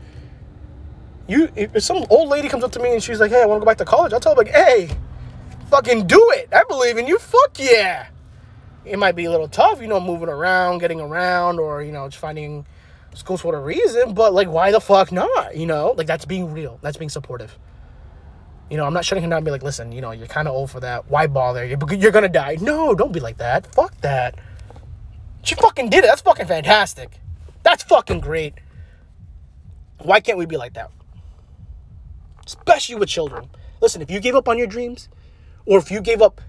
you 1.28 1.50
if 1.56 1.82
some 1.82 2.04
old 2.10 2.28
lady 2.28 2.48
comes 2.48 2.64
up 2.64 2.72
to 2.72 2.80
me 2.80 2.92
and 2.92 3.02
she's 3.02 3.20
like, 3.20 3.30
"Hey, 3.30 3.42
I 3.42 3.46
want 3.46 3.60
to 3.60 3.64
go 3.64 3.66
back 3.66 3.78
to 3.78 3.84
college," 3.84 4.12
I'll 4.12 4.20
tell 4.20 4.34
her 4.34 4.38
like, 4.38 4.52
"Hey, 4.52 4.90
fucking 5.70 6.06
do 6.06 6.30
it! 6.34 6.48
I 6.52 6.62
believe 6.68 6.98
in 6.98 7.06
you. 7.06 7.18
Fuck 7.18 7.58
yeah!" 7.58 8.06
It 8.84 8.98
might 8.98 9.16
be 9.16 9.24
a 9.24 9.30
little 9.30 9.48
tough, 9.48 9.80
you 9.80 9.88
know, 9.88 9.98
moving 9.98 10.28
around, 10.28 10.78
getting 10.78 11.00
around, 11.00 11.58
or 11.58 11.82
you 11.82 11.92
know, 11.92 12.06
just 12.08 12.18
finding 12.18 12.64
schools 13.14 13.40
for 13.40 13.54
a 13.56 13.60
reason. 13.60 14.14
But 14.14 14.32
like, 14.34 14.48
why 14.48 14.70
the 14.70 14.80
fuck 14.80 15.10
not? 15.10 15.56
You 15.56 15.66
know, 15.66 15.94
like 15.96 16.06
that's 16.06 16.24
being 16.24 16.52
real. 16.52 16.78
That's 16.82 16.96
being 16.96 17.08
supportive. 17.08 17.58
You 18.70 18.76
know, 18.76 18.84
I'm 18.84 18.94
not 18.94 19.04
shutting 19.04 19.22
him 19.22 19.30
down 19.30 19.44
be 19.44 19.50
like, 19.50 19.62
listen, 19.62 19.92
you 19.92 20.00
know, 20.00 20.10
you're 20.10 20.26
kind 20.26 20.48
of 20.48 20.54
old 20.54 20.70
for 20.70 20.80
that. 20.80 21.08
Why 21.08 21.26
bother? 21.28 21.64
You're, 21.64 21.78
you're 21.94 22.10
gonna 22.12 22.28
die. 22.28 22.56
No, 22.60 22.94
don't 22.94 23.12
be 23.12 23.20
like 23.20 23.38
that. 23.38 23.72
Fuck 23.74 24.00
that. 24.00 24.36
She 25.42 25.54
fucking 25.54 25.90
did 25.90 26.04
it. 26.04 26.08
That's 26.08 26.22
fucking 26.22 26.46
fantastic. 26.46 27.20
That's 27.62 27.82
fucking 27.84 28.20
great. 28.20 28.54
Why 29.98 30.20
can't 30.20 30.38
we 30.38 30.46
be 30.46 30.56
like 30.56 30.74
that? 30.74 30.90
Especially 32.46 32.94
with 32.94 33.08
children. 33.08 33.50
Listen, 33.80 34.02
if 34.02 34.10
you 34.10 34.20
gave 34.20 34.34
up 34.34 34.48
on 34.48 34.58
your 34.58 34.66
dreams, 34.66 35.08
or 35.64 35.78
if 35.78 35.90
you 35.90 36.00
gave 36.00 36.22
up 36.22 36.40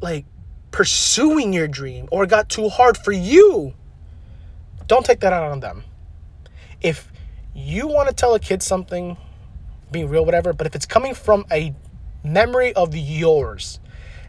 like 0.00 0.26
pursuing 0.70 1.52
your 1.52 1.68
dream, 1.68 2.08
or 2.10 2.24
it 2.24 2.30
got 2.30 2.48
too 2.48 2.68
hard 2.68 2.96
for 2.96 3.12
you, 3.12 3.74
don't 4.86 5.04
take 5.04 5.20
that 5.20 5.32
out 5.32 5.50
on 5.50 5.60
them. 5.60 5.84
If 6.80 7.10
you 7.54 7.86
want 7.86 8.08
to 8.08 8.14
tell 8.14 8.34
a 8.34 8.40
kid 8.40 8.62
something, 8.62 9.16
being 9.90 10.08
real, 10.08 10.24
whatever, 10.24 10.52
but 10.52 10.66
if 10.66 10.74
it's 10.74 10.86
coming 10.86 11.14
from 11.14 11.46
a 11.50 11.74
memory 12.22 12.74
of 12.74 12.94
yours, 12.94 13.78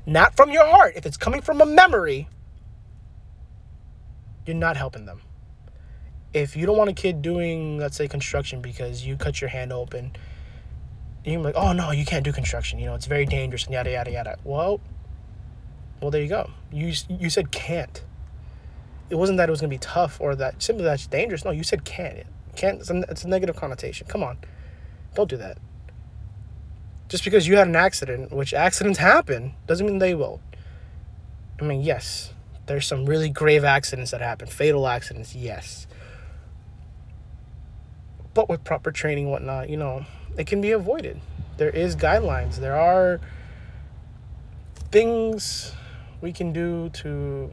not 0.05 0.35
from 0.35 0.51
your 0.51 0.65
heart, 0.65 0.93
if 0.95 1.05
it's 1.05 1.17
coming 1.17 1.41
from 1.41 1.59
a 1.59 1.65
memory, 1.65 2.29
you're 4.45 4.55
not 4.55 4.77
helping 4.77 5.05
them. 5.05 5.21
If 6.35 6.57
you 6.57 6.65
don't 6.65 6.77
want 6.77 6.89
a 6.89 6.93
kid 6.93 7.21
doing, 7.21 7.77
let's 7.77 7.95
say, 7.95 8.09
construction 8.09 8.59
because 8.59 9.05
you 9.05 9.15
cut 9.15 9.39
your 9.39 9.49
hand 9.49 9.71
open, 9.71 10.11
you're 11.23 11.39
like, 11.39 11.55
oh 11.55 11.71
no, 11.71 11.91
you 11.91 12.03
can't 12.03 12.25
do 12.25 12.33
construction. 12.33 12.77
You 12.77 12.87
know, 12.87 12.93
it's 12.95 13.05
very 13.05 13.25
dangerous 13.25 13.63
and 13.63 13.73
yada 13.73 13.91
yada 13.91 14.11
yada. 14.11 14.37
Well, 14.43 14.81
well, 16.01 16.11
there 16.11 16.21
you 16.21 16.27
go. 16.27 16.49
You 16.73 16.93
you 17.07 17.29
said 17.29 17.51
can't. 17.51 18.03
It 19.09 19.15
wasn't 19.15 19.37
that 19.37 19.47
it 19.47 19.51
was 19.51 19.61
gonna 19.61 19.69
be 19.69 19.77
tough 19.77 20.19
or 20.19 20.35
that 20.35 20.61
simply 20.61 20.83
that's 20.83 21.07
dangerous. 21.07 21.45
No, 21.45 21.51
you 21.51 21.63
said 21.63 21.85
can't. 21.85 22.27
Can't. 22.57 22.81
It's 22.81 22.89
a, 22.89 22.99
it's 23.09 23.23
a 23.23 23.29
negative 23.29 23.55
connotation. 23.55 24.05
Come 24.07 24.21
on, 24.21 24.37
don't 25.13 25.29
do 25.29 25.37
that. 25.37 25.57
Just 27.07 27.23
because 27.23 27.47
you 27.47 27.55
had 27.55 27.67
an 27.67 27.77
accident, 27.77 28.33
which 28.33 28.53
accidents 28.53 28.99
happen, 28.99 29.53
doesn't 29.67 29.85
mean 29.85 29.99
they 29.99 30.15
will. 30.15 30.41
I 31.61 31.63
mean, 31.63 31.81
yes, 31.81 32.33
there's 32.65 32.85
some 32.85 33.05
really 33.05 33.29
grave 33.29 33.63
accidents 33.63 34.11
that 34.11 34.19
happen, 34.21 34.47
fatal 34.47 34.85
accidents, 34.87 35.33
yes. 35.33 35.87
But 38.35 38.49
with 38.49 38.63
proper 38.63 38.91
training, 38.91 39.31
whatnot, 39.31 39.69
you 39.69 39.77
know, 39.77 40.05
it 40.37 40.45
can 40.45 40.61
be 40.61 40.71
avoided. 40.71 41.19
There 41.57 41.69
is 41.69 41.95
guidelines. 41.95 42.57
There 42.57 42.75
are 42.75 43.21
things 44.91 45.71
we 46.21 46.33
can 46.33 46.51
do 46.53 46.89
to 46.89 47.49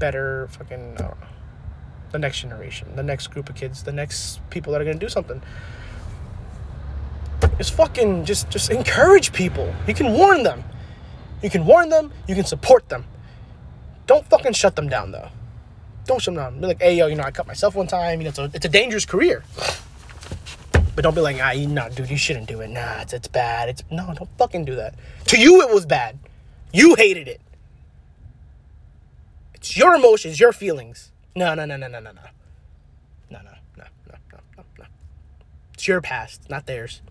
better 0.00 0.48
fucking 0.48 0.96
uh, 0.98 1.14
the 2.10 2.18
next 2.18 2.40
generation, 2.40 2.88
the 2.96 3.04
next 3.04 3.28
group 3.28 3.48
of 3.48 3.54
kids, 3.54 3.84
the 3.84 3.92
next 3.92 4.40
people 4.50 4.72
that 4.72 4.80
are 4.80 4.84
gonna 4.84 4.98
do 4.98 5.08
something. 5.08 5.40
Just 7.56 7.74
fucking 7.74 8.24
just 8.24 8.50
just 8.50 8.70
encourage 8.70 9.32
people. 9.32 9.72
You 9.86 9.94
can 9.94 10.12
warn 10.12 10.42
them. 10.42 10.64
You 11.40 11.50
can 11.50 11.64
warn 11.64 11.88
them. 11.88 12.12
You 12.26 12.34
can 12.34 12.44
support 12.44 12.88
them. 12.88 13.04
Don't 14.08 14.26
fucking 14.26 14.54
shut 14.54 14.74
them 14.74 14.88
down 14.88 15.12
though. 15.12 15.28
Don't 16.10 16.20
shut 16.20 16.34
them 16.34 16.42
down. 16.42 16.60
Be 16.60 16.66
like, 16.66 16.82
hey 16.82 16.96
yo, 16.96 17.06
you 17.06 17.14
know, 17.14 17.22
I 17.22 17.30
cut 17.30 17.46
myself 17.46 17.76
one 17.76 17.86
time. 17.86 18.18
You 18.20 18.24
know, 18.24 18.30
it's 18.30 18.38
a 18.40 18.50
it's 18.52 18.64
a 18.66 18.68
dangerous 18.68 19.06
career. 19.06 19.44
But 20.96 21.04
don't 21.04 21.14
be 21.14 21.20
like, 21.20 21.36
ah, 21.40 21.52
you 21.52 21.68
no, 21.68 21.88
dude, 21.88 22.10
you 22.10 22.16
shouldn't 22.16 22.48
do 22.48 22.60
it. 22.62 22.68
Nah, 22.68 23.02
it's 23.02 23.12
it's 23.12 23.28
bad. 23.28 23.68
It's 23.68 23.84
no, 23.92 24.12
don't 24.12 24.28
fucking 24.36 24.64
do 24.64 24.74
that. 24.74 24.96
To 25.26 25.38
you, 25.38 25.62
it 25.62 25.72
was 25.72 25.86
bad. 25.86 26.18
You 26.72 26.96
hated 26.96 27.28
it. 27.28 27.40
It's 29.54 29.76
your 29.76 29.94
emotions, 29.94 30.40
your 30.40 30.52
feelings. 30.52 31.12
No, 31.36 31.54
no, 31.54 31.64
no, 31.64 31.76
no, 31.76 31.86
no, 31.86 32.00
no, 32.00 32.10
no. 32.10 32.22
No, 33.30 33.38
no, 33.38 33.50
no, 33.76 33.84
no, 33.84 33.84
no, 34.10 34.38
no, 34.56 34.64
no. 34.80 34.84
It's 35.74 35.86
your 35.86 36.00
past, 36.00 36.50
not 36.50 36.66
theirs. 36.66 37.02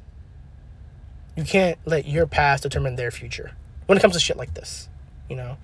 You 1.37 1.45
can't 1.45 1.79
let 1.85 2.05
your 2.05 2.27
past 2.27 2.63
determine 2.63 2.97
their 2.97 3.11
future 3.11 3.53
when 3.85 3.97
it 3.97 4.01
comes 4.01 4.15
to 4.15 4.19
shit 4.19 4.35
like 4.35 4.55
this. 4.55 4.89
You 5.29 5.37
know, 5.37 5.57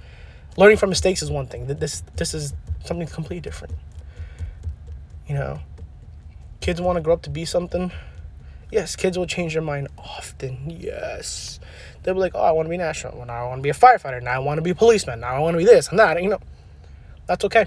learning 0.56 0.78
from 0.78 0.90
mistakes 0.90 1.22
is 1.22 1.30
one 1.30 1.48
thing. 1.48 1.68
This 1.68 2.02
this 2.16 2.34
is 2.34 2.54
something 2.88 3.08
completely 3.08 3.42
different. 3.42 3.74
You 5.28 5.36
know, 5.36 5.60
kids 6.62 6.82
want 6.82 6.98
to 6.98 7.02
grow 7.02 7.14
up 7.14 7.22
to 7.24 7.30
be 7.30 7.46
something. 7.46 7.92
Yes, 8.72 8.96
kids 8.96 9.18
will 9.18 9.28
change 9.28 9.54
their 9.54 9.62
mind 9.62 9.88
often. 9.98 10.70
Yes, 10.70 11.60
they'll 12.04 12.14
be 12.14 12.20
like, 12.20 12.34
"Oh, 12.36 12.42
I 12.42 12.52
want 12.52 12.66
to 12.66 12.70
be 12.70 12.76
an 12.76 12.82
astronaut. 12.82 13.28
Now 13.28 13.46
I 13.46 13.48
want 13.48 13.60
to 13.60 13.64
be 13.64 13.70
a 13.70 13.74
firefighter. 13.74 14.22
Now 14.22 14.34
I 14.34 14.40
want 14.40 14.58
to 14.58 14.62
be 14.62 14.72
a 14.72 14.76
policeman. 14.76 15.20
Now 15.20 15.36
I 15.36 15.40
want 15.40 15.54
to 15.54 15.58
be 15.58 15.66
this 15.66 15.90
and 15.90 16.00
that." 16.00 16.22
You 16.22 16.30
know, 16.30 16.40
that's 17.28 17.46
okay. 17.46 17.66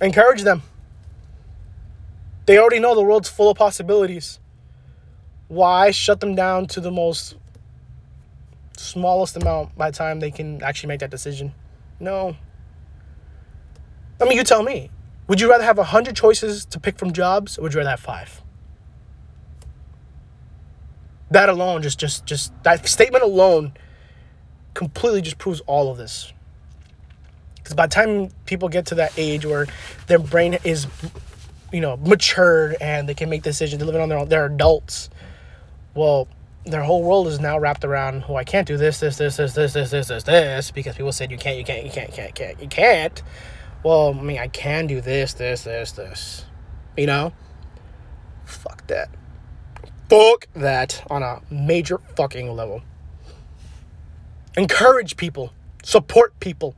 Encourage 0.00 0.42
them. 0.42 0.62
They 2.46 2.58
already 2.58 2.80
know 2.80 2.94
the 2.94 3.02
world's 3.02 3.28
full 3.28 3.50
of 3.50 3.56
possibilities. 3.56 4.40
Why 5.48 5.90
shut 5.90 6.20
them 6.20 6.34
down 6.34 6.66
to 6.68 6.80
the 6.80 6.90
most 6.90 7.36
smallest 8.76 9.36
amount 9.36 9.76
by 9.76 9.90
the 9.90 9.96
time 9.96 10.20
they 10.20 10.30
can 10.30 10.62
actually 10.62 10.88
make 10.88 11.00
that 11.00 11.10
decision? 11.10 11.54
No. 12.00 12.36
I 14.22 14.28
mean, 14.28 14.38
you 14.38 14.44
tell 14.44 14.62
me. 14.62 14.90
Would 15.26 15.40
you 15.40 15.50
rather 15.50 15.64
have 15.64 15.78
a 15.78 15.84
hundred 15.84 16.16
choices 16.16 16.64
to 16.66 16.78
pick 16.78 16.96
from 16.98 17.12
jobs, 17.12 17.58
or 17.58 17.62
would 17.62 17.74
you 17.74 17.78
rather 17.78 17.90
have 17.90 18.00
five? 18.00 18.42
That 21.30 21.48
alone, 21.48 21.82
just, 21.82 21.98
just, 21.98 22.24
just 22.24 22.52
that 22.62 22.86
statement 22.86 23.24
alone, 23.24 23.72
completely 24.74 25.22
just 25.22 25.38
proves 25.38 25.60
all 25.66 25.90
of 25.90 25.98
this. 25.98 26.32
Because 27.56 27.74
by 27.74 27.86
the 27.86 27.94
time 27.94 28.28
people 28.44 28.68
get 28.68 28.86
to 28.86 28.96
that 28.96 29.12
age 29.16 29.46
where 29.46 29.66
their 30.06 30.18
brain 30.18 30.58
is, 30.64 30.86
you 31.72 31.80
know, 31.80 31.96
matured 31.96 32.76
and 32.80 33.08
they 33.08 33.14
can 33.14 33.30
make 33.30 33.42
decisions, 33.42 33.78
they're 33.78 33.86
living 33.86 34.02
on 34.02 34.08
their 34.08 34.18
own, 34.18 34.28
they're 34.28 34.46
adults. 34.46 35.10
Well, 35.94 36.28
their 36.64 36.82
whole 36.82 37.02
world 37.02 37.26
is 37.28 37.40
now 37.40 37.58
wrapped 37.58 37.84
around, 37.84 38.24
oh, 38.28 38.36
I 38.36 38.44
can't 38.44 38.66
do 38.66 38.76
this, 38.76 39.00
this, 39.00 39.16
this, 39.16 39.36
this, 39.36 39.54
this, 39.54 39.72
this, 39.72 39.90
this, 39.90 40.08
this, 40.08 40.24
this, 40.24 40.70
because 40.70 40.96
people 40.96 41.12
said 41.12 41.30
you 41.30 41.38
can't, 41.38 41.58
you 41.58 41.64
can't, 41.64 41.84
you 41.84 41.90
can't, 41.90 42.08
you 42.10 42.14
can't, 42.14 42.28
you 42.28 42.34
can't, 42.34 42.62
you 42.62 42.68
can't. 42.68 43.22
Well, 43.82 44.16
I 44.16 44.22
mean, 44.22 44.38
I 44.38 44.48
can 44.48 44.86
do 44.86 45.00
this, 45.00 45.34
this, 45.34 45.64
this, 45.64 45.92
this. 45.92 46.44
You 46.96 47.06
know? 47.06 47.32
Fuck 48.44 48.86
that. 48.86 49.08
Fuck 50.08 50.46
that 50.54 51.04
on 51.10 51.22
a 51.22 51.40
major 51.50 51.98
fucking 52.16 52.54
level. 52.54 52.82
Encourage 54.56 55.16
people, 55.16 55.52
support 55.82 56.38
people, 56.38 56.76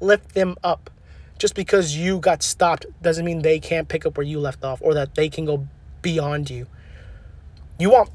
lift 0.00 0.34
them 0.34 0.56
up. 0.64 0.90
Just 1.38 1.54
because 1.54 1.96
you 1.96 2.18
got 2.18 2.42
stopped 2.42 2.86
doesn't 3.00 3.24
mean 3.24 3.42
they 3.42 3.60
can't 3.60 3.88
pick 3.88 4.04
up 4.04 4.16
where 4.16 4.26
you 4.26 4.40
left 4.40 4.64
off 4.64 4.80
or 4.82 4.94
that 4.94 5.14
they 5.14 5.28
can 5.28 5.44
go 5.44 5.66
beyond 6.02 6.50
you. 6.50 6.66
You 7.78 7.90
want 7.90 8.10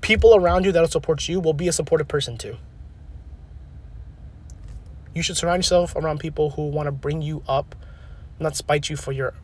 people 0.00 0.36
around 0.36 0.64
you 0.64 0.72
that'll 0.72 0.88
support 0.88 1.28
you, 1.28 1.40
will 1.40 1.52
be 1.52 1.66
a 1.68 1.72
supportive 1.72 2.08
person 2.08 2.36
too. 2.36 2.56
You 5.14 5.22
should 5.22 5.36
surround 5.36 5.58
yourself 5.58 5.94
around 5.94 6.20
people 6.20 6.50
who 6.50 6.68
want 6.68 6.86
to 6.86 6.92
bring 6.92 7.22
you 7.22 7.42
up, 7.48 7.74
not 8.40 8.56
spite 8.56 8.90
you 8.90 8.96
for 8.96 9.12
your, 9.12 9.34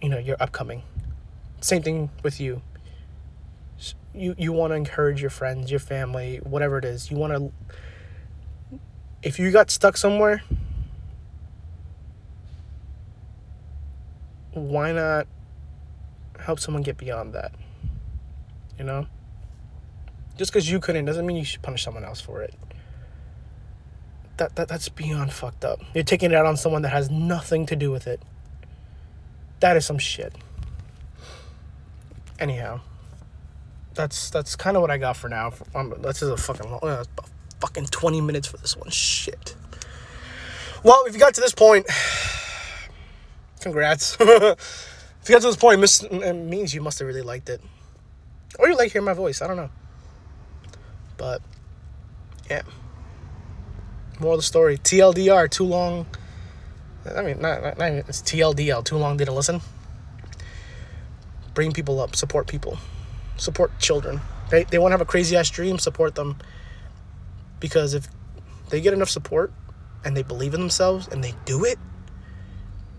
you 0.00 0.08
know, 0.08 0.18
your 0.18 0.36
upcoming. 0.38 0.82
Same 1.60 1.82
thing 1.82 2.10
with 2.22 2.40
you. 2.40 2.62
You 4.14 4.34
you 4.38 4.52
want 4.52 4.72
to 4.72 4.74
encourage 4.74 5.20
your 5.20 5.30
friends, 5.30 5.70
your 5.70 5.80
family, 5.80 6.38
whatever 6.38 6.78
it 6.78 6.84
is. 6.84 7.10
You 7.10 7.16
want 7.16 7.32
to. 7.32 8.78
If 9.22 9.38
you 9.38 9.50
got 9.50 9.70
stuck 9.70 9.96
somewhere, 9.96 10.42
why 14.52 14.92
not 14.92 15.26
help 16.38 16.60
someone 16.60 16.82
get 16.82 16.96
beyond 16.96 17.34
that? 17.34 17.52
You 18.78 18.84
know? 18.84 19.06
Just 20.36 20.52
because 20.52 20.70
you 20.70 20.80
couldn't 20.80 21.04
doesn't 21.04 21.26
mean 21.26 21.36
you 21.36 21.44
should 21.44 21.62
punish 21.62 21.84
someone 21.84 22.04
else 22.04 22.20
for 22.20 22.42
it. 22.42 22.54
That, 24.40 24.56
that 24.56 24.68
that's 24.68 24.88
beyond 24.88 25.34
fucked 25.34 25.66
up. 25.66 25.82
You're 25.92 26.02
taking 26.02 26.30
it 26.30 26.34
out 26.34 26.46
on 26.46 26.56
someone 26.56 26.80
that 26.80 26.88
has 26.88 27.10
nothing 27.10 27.66
to 27.66 27.76
do 27.76 27.90
with 27.90 28.06
it. 28.06 28.22
That 29.60 29.76
is 29.76 29.84
some 29.84 29.98
shit. 29.98 30.34
Anyhow, 32.38 32.80
that's 33.92 34.30
that's 34.30 34.56
kind 34.56 34.78
of 34.78 34.80
what 34.80 34.90
I 34.90 34.96
got 34.96 35.18
for 35.18 35.28
now. 35.28 35.52
Um, 35.74 35.94
this 36.00 36.22
is 36.22 36.30
a 36.30 36.38
fucking 36.38 36.70
long, 36.70 36.80
uh, 36.82 37.04
fucking 37.60 37.88
twenty 37.88 38.22
minutes 38.22 38.48
for 38.48 38.56
this 38.56 38.78
one. 38.78 38.88
Shit. 38.88 39.56
Well, 40.82 41.04
if 41.04 41.12
you 41.12 41.20
got 41.20 41.34
to 41.34 41.42
this 41.42 41.52
point, 41.52 41.86
congrats. 43.60 44.16
if 44.20 45.28
you 45.28 45.34
got 45.34 45.42
to 45.42 45.48
this 45.48 45.56
point, 45.56 45.82
it 45.82 46.32
means 46.34 46.72
you 46.72 46.80
must 46.80 46.98
have 46.98 47.06
really 47.06 47.20
liked 47.20 47.50
it, 47.50 47.60
or 48.58 48.70
you 48.70 48.74
like 48.74 48.90
hearing 48.90 49.04
my 49.04 49.12
voice. 49.12 49.42
I 49.42 49.46
don't 49.46 49.58
know. 49.58 49.70
But 51.18 51.42
yeah. 52.48 52.62
More 54.20 54.34
of 54.34 54.38
the 54.38 54.44
story. 54.44 54.76
TLDR, 54.78 55.50
too 55.50 55.64
long. 55.64 56.06
I 57.16 57.22
mean, 57.22 57.40
not, 57.40 57.62
not, 57.62 57.78
not 57.78 57.86
even, 57.86 57.98
it's 58.00 58.20
TLDL, 58.20 58.84
too 58.84 58.96
long 58.96 59.16
didn't 59.16 59.34
listen. 59.34 59.60
Bring 61.54 61.72
people 61.72 62.00
up, 62.00 62.14
support 62.14 62.46
people, 62.46 62.78
support 63.36 63.78
children. 63.78 64.20
They, 64.50 64.64
they 64.64 64.78
want 64.78 64.90
to 64.90 64.94
have 64.94 65.00
a 65.00 65.06
crazy 65.06 65.36
ass 65.36 65.48
dream, 65.48 65.78
support 65.78 66.14
them. 66.14 66.36
Because 67.58 67.94
if 67.94 68.06
they 68.68 68.80
get 68.80 68.92
enough 68.92 69.08
support 69.08 69.52
and 70.04 70.16
they 70.16 70.22
believe 70.22 70.54
in 70.54 70.60
themselves 70.60 71.08
and 71.08 71.24
they 71.24 71.34
do 71.46 71.64
it, 71.64 71.78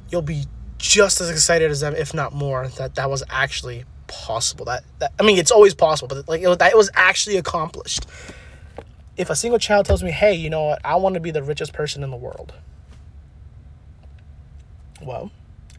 you'll 0.10 0.22
be 0.22 0.46
just 0.78 1.22
as 1.22 1.30
excited 1.30 1.70
as 1.70 1.82
them, 1.82 1.96
if 1.96 2.14
not 2.14 2.34
more, 2.34 2.68
that 2.70 2.96
that 2.96 3.10
was 3.10 3.24
actually 3.30 3.86
possible. 4.08 4.66
That, 4.66 4.84
that 5.00 5.14
I 5.20 5.24
mean, 5.24 5.38
it's 5.38 5.52
always 5.52 5.74
possible, 5.74 6.16
but 6.16 6.28
like 6.28 6.42
it, 6.42 6.60
that 6.60 6.72
it 6.72 6.78
was 6.78 6.90
actually 6.96 7.38
accomplished. 7.38 8.06
If 9.18 9.30
a 9.30 9.36
single 9.36 9.60
child 9.60 9.86
tells 9.86 10.04
me, 10.04 10.12
"Hey, 10.12 10.34
you 10.34 10.50
know 10.50 10.64
what? 10.64 10.82
I 10.84 10.96
want 10.96 11.16
to 11.16 11.20
be 11.20 11.32
the 11.32 11.44
richest 11.44 11.74
person 11.74 12.04
in 12.04 12.12
the 12.12 12.18
world," 12.18 12.54
well, 15.02 15.32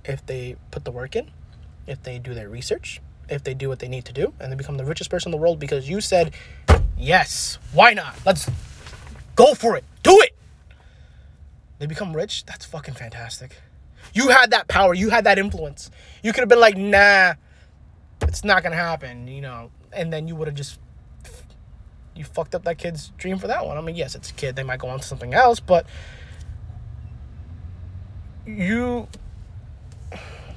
if 0.04 0.24
they 0.26 0.56
put 0.70 0.84
the 0.84 0.90
work 0.90 1.16
in, 1.16 1.30
if 1.86 2.02
they 2.02 2.18
do 2.18 2.34
their 2.34 2.48
research, 2.48 3.00
if 3.28 3.42
they 3.42 3.54
do 3.54 3.68
what 3.68 3.78
they 3.78 3.88
need 3.88 4.04
to 4.04 4.12
do, 4.12 4.34
and 4.38 4.52
they 4.52 4.56
become 4.56 4.76
the 4.76 4.84
richest 4.84 5.10
person 5.10 5.28
in 5.28 5.32
the 5.32 5.42
world 5.42 5.58
because 5.58 5.88
you 5.88 6.00
said, 6.00 6.34
"Yes, 6.96 7.58
why 7.72 7.94
not? 7.94 8.14
Let's 8.26 8.50
go 9.34 9.54
for 9.54 9.76
it. 9.76 9.84
Do 10.02 10.20
it." 10.20 10.36
They 11.78 11.86
become 11.86 12.14
rich. 12.14 12.44
That's 12.44 12.64
fucking 12.64 12.94
fantastic. 12.94 13.56
You 14.14 14.28
had 14.28 14.50
that 14.50 14.68
power. 14.68 14.94
You 14.94 15.10
had 15.10 15.24
that 15.24 15.38
influence. 15.38 15.90
You 16.22 16.32
could 16.32 16.40
have 16.40 16.48
been 16.48 16.60
like, 16.60 16.76
nah, 16.76 17.34
it's 18.22 18.44
not 18.44 18.62
gonna 18.62 18.76
happen, 18.76 19.26
you 19.26 19.40
know, 19.40 19.70
and 19.92 20.12
then 20.12 20.28
you 20.28 20.36
would 20.36 20.48
have 20.48 20.54
just 20.54 20.78
you 22.14 22.24
fucked 22.24 22.54
up 22.54 22.64
that 22.64 22.78
kid's 22.78 23.08
dream 23.18 23.38
for 23.38 23.46
that 23.46 23.66
one. 23.66 23.76
I 23.76 23.80
mean, 23.80 23.96
yes, 23.96 24.14
it's 24.14 24.30
a 24.30 24.34
kid. 24.34 24.56
They 24.56 24.62
might 24.62 24.78
go 24.78 24.88
on 24.88 25.00
to 25.00 25.06
something 25.06 25.34
else, 25.34 25.60
but 25.60 25.86
you 28.46 29.08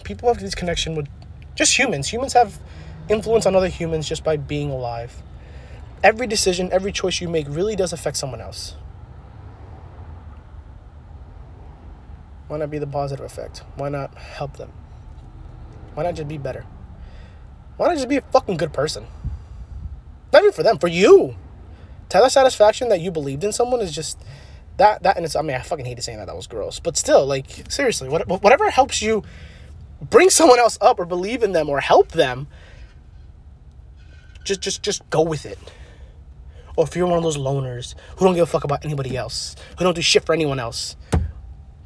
people 0.03 0.27
have 0.27 0.39
this 0.39 0.55
connection 0.55 0.95
with 0.95 1.07
just 1.55 1.77
humans. 1.77 2.09
Humans 2.09 2.33
have 2.33 2.59
influence 3.09 3.45
on 3.45 3.55
other 3.55 3.67
humans 3.67 4.07
just 4.07 4.23
by 4.23 4.37
being 4.37 4.71
alive. 4.71 5.21
Every 6.03 6.27
decision, 6.27 6.69
every 6.71 6.91
choice 6.91 7.21
you 7.21 7.29
make 7.29 7.47
really 7.49 7.75
does 7.75 7.93
affect 7.93 8.17
someone 8.17 8.41
else. 8.41 8.75
Why 12.47 12.57
not 12.57 12.69
be 12.69 12.77
the 12.77 12.87
positive 12.87 13.25
effect? 13.25 13.63
Why 13.75 13.89
not 13.89 14.15
help 14.15 14.57
them? 14.57 14.71
Why 15.95 16.03
not 16.03 16.15
just 16.15 16.27
be 16.27 16.37
better? 16.37 16.65
Why 17.77 17.87
not 17.87 17.95
just 17.95 18.09
be 18.09 18.17
a 18.17 18.21
fucking 18.21 18.57
good 18.57 18.71
person? 18.71 19.07
Not 20.31 20.43
even 20.43 20.53
for 20.53 20.63
them, 20.63 20.77
for 20.77 20.87
you. 20.87 21.35
That 22.09 22.31
satisfaction 22.31 22.89
that 22.89 23.01
you 23.01 23.11
believed 23.11 23.43
in 23.43 23.51
someone 23.51 23.81
is 23.81 23.93
just 23.93 24.19
that 24.77 25.03
that 25.03 25.15
and 25.17 25.25
it's 25.25 25.35
I 25.35 25.41
mean 25.41 25.55
I 25.55 25.61
fucking 25.61 25.85
hated 25.85 26.03
saying 26.03 26.17
that 26.19 26.27
that 26.27 26.35
was 26.35 26.47
gross, 26.47 26.79
but 26.79 26.97
still 26.97 27.25
like 27.25 27.47
seriously, 27.69 28.09
what, 28.09 28.27
whatever 28.27 28.69
helps 28.69 29.01
you 29.01 29.23
bring 30.01 30.29
someone 30.29 30.59
else 30.59 30.77
up 30.81 30.99
or 30.99 31.05
believe 31.05 31.43
in 31.43 31.51
them 31.51 31.69
or 31.69 31.79
help 31.79 32.11
them, 32.11 32.47
just 34.43 34.61
just 34.61 34.83
just 34.83 35.09
go 35.09 35.21
with 35.21 35.45
it. 35.45 35.59
Or 36.77 36.85
if 36.85 36.95
you're 36.95 37.07
one 37.07 37.17
of 37.17 37.23
those 37.23 37.37
loners 37.37 37.95
who 38.17 38.25
don't 38.25 38.35
give 38.35 38.43
a 38.43 38.45
fuck 38.45 38.65
about 38.65 38.83
anybody 38.83 39.15
else, 39.15 39.55
who 39.77 39.85
don't 39.85 39.95
do 39.95 40.01
shit 40.01 40.25
for 40.25 40.33
anyone 40.33 40.59
else, 40.59 40.97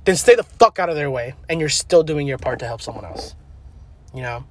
then 0.05 0.15
stay 0.15 0.35
the 0.35 0.43
fuck 0.43 0.79
out 0.79 0.89
of 0.89 0.95
their 0.95 1.11
way 1.11 1.35
and 1.47 1.59
you're 1.59 1.69
still 1.69 2.01
doing 2.01 2.27
your 2.27 2.39
part 2.39 2.59
to 2.59 2.65
help 2.65 2.81
someone 2.81 3.05
else. 3.05 3.35
You 4.13 4.23
know? 4.23 4.45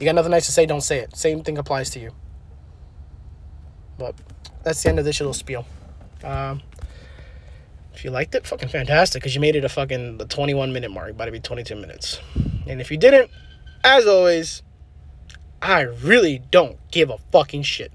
You 0.00 0.06
got 0.06 0.14
nothing 0.14 0.30
nice 0.30 0.46
to 0.46 0.52
say, 0.52 0.64
don't 0.64 0.80
say 0.80 1.00
it. 1.00 1.14
Same 1.16 1.42
thing 1.42 1.58
applies 1.58 1.90
to 1.90 1.98
you. 1.98 2.12
But 3.98 4.14
that's 4.62 4.82
the 4.82 4.88
end 4.88 4.98
of 4.98 5.04
this 5.04 5.20
little 5.20 5.34
spiel. 5.34 5.66
Um, 6.24 6.62
if 7.94 8.04
you 8.04 8.10
liked 8.10 8.34
it, 8.34 8.46
fucking 8.46 8.68
fantastic, 8.68 9.22
because 9.22 9.34
you 9.34 9.40
made 9.40 9.56
it 9.56 9.64
a 9.64 9.68
fucking 9.68 10.18
the 10.18 10.24
21 10.24 10.72
minute 10.72 10.90
mark, 10.90 11.10
about 11.10 11.24
to 11.24 11.32
be 11.32 11.40
22 11.40 11.74
minutes. 11.74 12.20
And 12.66 12.80
if 12.80 12.90
you 12.90 12.96
didn't, 12.96 13.30
as 13.82 14.06
always, 14.06 14.62
I 15.60 15.80
really 15.80 16.40
don't 16.50 16.78
give 16.90 17.10
a 17.10 17.18
fucking 17.32 17.62
shit. 17.62 17.92